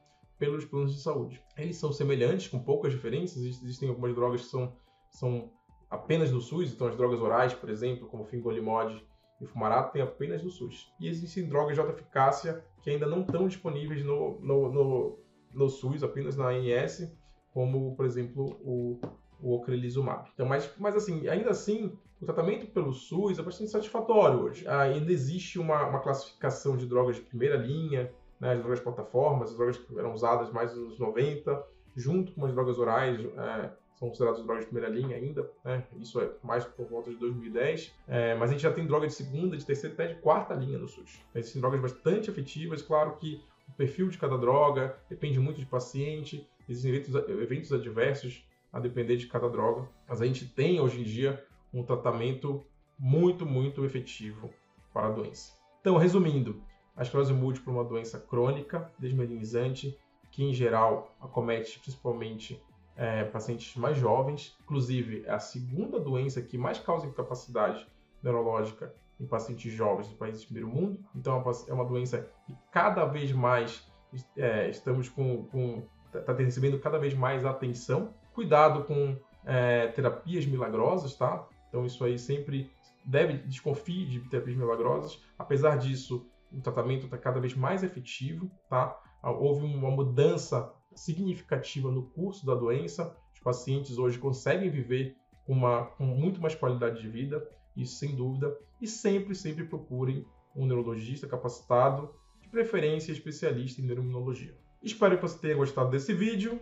pelos 0.41 0.65
planos 0.65 0.95
de 0.95 0.99
saúde. 0.99 1.39
Eles 1.55 1.77
são 1.77 1.93
semelhantes, 1.93 2.47
com 2.47 2.57
poucas 2.57 2.91
diferenças. 2.91 3.43
Existem 3.43 3.87
algumas 3.87 4.15
drogas 4.15 4.41
que 4.41 4.47
são, 4.47 4.73
são 5.11 5.51
apenas 5.87 6.31
do 6.31 6.41
SUS, 6.41 6.73
então 6.73 6.87
as 6.87 6.97
drogas 6.97 7.21
orais, 7.21 7.53
por 7.53 7.69
exemplo, 7.69 8.07
como 8.07 8.25
fingolimod 8.25 9.05
e 9.39 9.45
fumarato 9.45 9.93
tem 9.93 10.01
apenas 10.01 10.41
no 10.41 10.49
SUS. 10.49 10.91
E 10.99 11.07
existem 11.07 11.47
drogas 11.47 11.75
de 11.75 11.79
alta 11.79 11.93
eficácia 11.93 12.65
que 12.81 12.89
ainda 12.89 13.05
não 13.05 13.21
estão 13.21 13.47
disponíveis 13.47 14.03
no, 14.03 14.39
no, 14.39 14.71
no, 14.71 15.19
no 15.53 15.69
SUS, 15.69 16.01
apenas 16.01 16.35
na 16.35 16.47
ANS, 16.47 17.15
como, 17.53 17.95
por 17.95 18.07
exemplo, 18.07 18.59
o, 18.63 18.99
o 19.39 19.53
ocrelizumab. 19.53 20.27
Então, 20.33 20.47
mas, 20.47 20.73
mas 20.79 20.95
assim, 20.95 21.27
ainda 21.27 21.51
assim, 21.51 21.95
o 22.19 22.25
tratamento 22.25 22.65
pelo 22.65 22.93
SUS 22.93 23.37
é 23.37 23.43
bastante 23.43 23.69
satisfatório 23.69 24.41
hoje. 24.41 24.67
Ainda 24.67 25.11
existe 25.11 25.59
uma, 25.59 25.85
uma 25.85 25.99
classificação 25.99 26.75
de 26.75 26.87
drogas 26.87 27.17
de 27.17 27.21
primeira 27.21 27.57
linha, 27.57 28.11
né, 28.41 28.55
de 28.55 28.61
drogas 28.61 28.79
plataformas, 28.79 29.51
as 29.51 29.55
drogas 29.55 29.77
que 29.77 29.97
eram 29.97 30.13
usadas 30.13 30.51
mais 30.51 30.73
nos 30.73 30.85
anos 30.85 30.99
90, 30.99 31.63
junto 31.95 32.31
com 32.31 32.45
as 32.45 32.51
drogas 32.51 32.79
orais, 32.79 33.19
é, 33.19 33.69
são 33.93 34.09
consideradas 34.09 34.43
drogas 34.43 34.65
de 34.65 34.71
primeira 34.71 34.89
linha 34.89 35.15
ainda, 35.15 35.47
né? 35.63 35.85
Isso 35.97 36.19
é 36.19 36.27
mais 36.43 36.65
por 36.65 36.87
volta 36.87 37.11
de 37.11 37.17
2010. 37.17 37.93
É, 38.07 38.33
mas 38.33 38.49
a 38.49 38.53
gente 38.53 38.63
já 38.63 38.73
tem 38.73 38.87
droga 38.87 39.05
de 39.05 39.13
segunda, 39.13 39.55
de 39.55 39.63
terceira 39.63 39.93
até 39.93 40.07
de 40.07 40.15
quarta 40.15 40.55
linha 40.55 40.79
no 40.79 40.87
SUS. 40.87 41.23
Existem 41.35 41.61
drogas 41.61 41.79
bastante 41.79 42.31
efetivas, 42.31 42.81
claro 42.81 43.15
que 43.17 43.39
o 43.69 43.71
perfil 43.73 44.09
de 44.09 44.17
cada 44.17 44.37
droga, 44.39 44.97
depende 45.07 45.39
muito 45.39 45.59
de 45.59 45.67
paciente, 45.67 46.49
existem 46.67 46.91
eventos, 46.91 47.15
eventos 47.29 47.71
adversos 47.71 48.43
a 48.73 48.79
depender 48.79 49.17
de 49.17 49.27
cada 49.27 49.47
droga, 49.47 49.87
mas 50.07 50.19
a 50.19 50.25
gente 50.25 50.45
tem 50.45 50.79
hoje 50.79 51.01
em 51.01 51.03
dia 51.03 51.45
um 51.71 51.83
tratamento 51.83 52.65
muito, 52.97 53.45
muito 53.45 53.85
efetivo 53.85 54.49
para 54.91 55.07
a 55.07 55.11
doença. 55.11 55.53
Então, 55.79 55.97
resumindo, 55.97 56.61
a 56.95 57.03
esclerose 57.03 57.33
múltipla 57.33 57.73
é 57.73 57.75
uma 57.75 57.85
doença 57.85 58.19
crônica, 58.19 58.91
desmelinizante, 58.99 59.97
que 60.29 60.43
em 60.43 60.53
geral 60.53 61.15
acomete 61.19 61.79
principalmente 61.79 62.61
é, 62.95 63.23
pacientes 63.25 63.75
mais 63.75 63.97
jovens. 63.97 64.57
Inclusive, 64.61 65.23
é 65.25 65.31
a 65.31 65.39
segunda 65.39 65.99
doença 65.99 66.41
que 66.41 66.57
mais 66.57 66.79
causa 66.79 67.07
incapacidade 67.07 67.85
neurológica 68.21 68.93
em 69.19 69.25
pacientes 69.25 69.71
jovens 69.71 70.07
do 70.07 70.15
países 70.15 70.41
do 70.41 70.45
primeiro 70.45 70.69
mundo. 70.69 70.99
Então, 71.15 71.43
é 71.67 71.73
uma 71.73 71.85
doença 71.85 72.27
que 72.45 72.55
cada 72.71 73.05
vez 73.05 73.31
mais 73.31 73.87
é, 74.35 74.69
estamos 74.69 75.07
com, 75.09 75.45
com 75.45 75.83
está 76.13 76.33
recebendo 76.33 76.79
cada 76.79 76.97
vez 76.97 77.13
mais 77.13 77.45
atenção. 77.45 78.13
Cuidado 78.33 78.83
com 78.83 79.15
é, 79.45 79.87
terapias 79.87 80.45
milagrosas, 80.45 81.15
tá? 81.15 81.47
Então, 81.69 81.85
isso 81.85 82.03
aí 82.03 82.17
sempre 82.17 82.69
deve 83.05 83.33
desconfie 83.33 84.05
de 84.05 84.19
terapias 84.21 84.57
milagrosas. 84.57 85.21
Apesar 85.37 85.77
disso, 85.77 86.25
o 86.51 86.61
tratamento 86.61 87.05
está 87.05 87.17
cada 87.17 87.39
vez 87.39 87.55
mais 87.55 87.83
efetivo, 87.83 88.51
tá? 88.69 88.99
Houve 89.23 89.65
uma 89.65 89.91
mudança 89.91 90.73
significativa 90.95 91.91
no 91.91 92.03
curso 92.09 92.45
da 92.45 92.55
doença. 92.55 93.15
Os 93.33 93.39
pacientes 93.39 93.97
hoje 93.97 94.17
conseguem 94.17 94.69
viver 94.69 95.15
com, 95.45 95.53
uma, 95.53 95.85
com 95.85 96.05
muito 96.05 96.41
mais 96.41 96.55
qualidade 96.55 97.01
de 97.01 97.07
vida, 97.07 97.47
isso 97.75 97.97
sem 97.97 98.15
dúvida. 98.15 98.55
E 98.81 98.87
sempre, 98.87 99.35
sempre 99.35 99.63
procurem 99.63 100.25
um 100.55 100.65
neurologista 100.65 101.27
capacitado, 101.27 102.13
de 102.41 102.49
preferência 102.49 103.11
especialista 103.11 103.79
em 103.79 103.85
neuroimunologia. 103.85 104.57
Espero 104.83 105.15
que 105.15 105.21
você 105.21 105.37
tenha 105.37 105.55
gostado 105.55 105.91
desse 105.91 106.13
vídeo. 106.13 106.59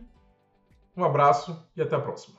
Um 0.96 1.04
abraço 1.04 1.66
e 1.76 1.82
até 1.82 1.96
a 1.96 2.02
próxima. 2.02 2.38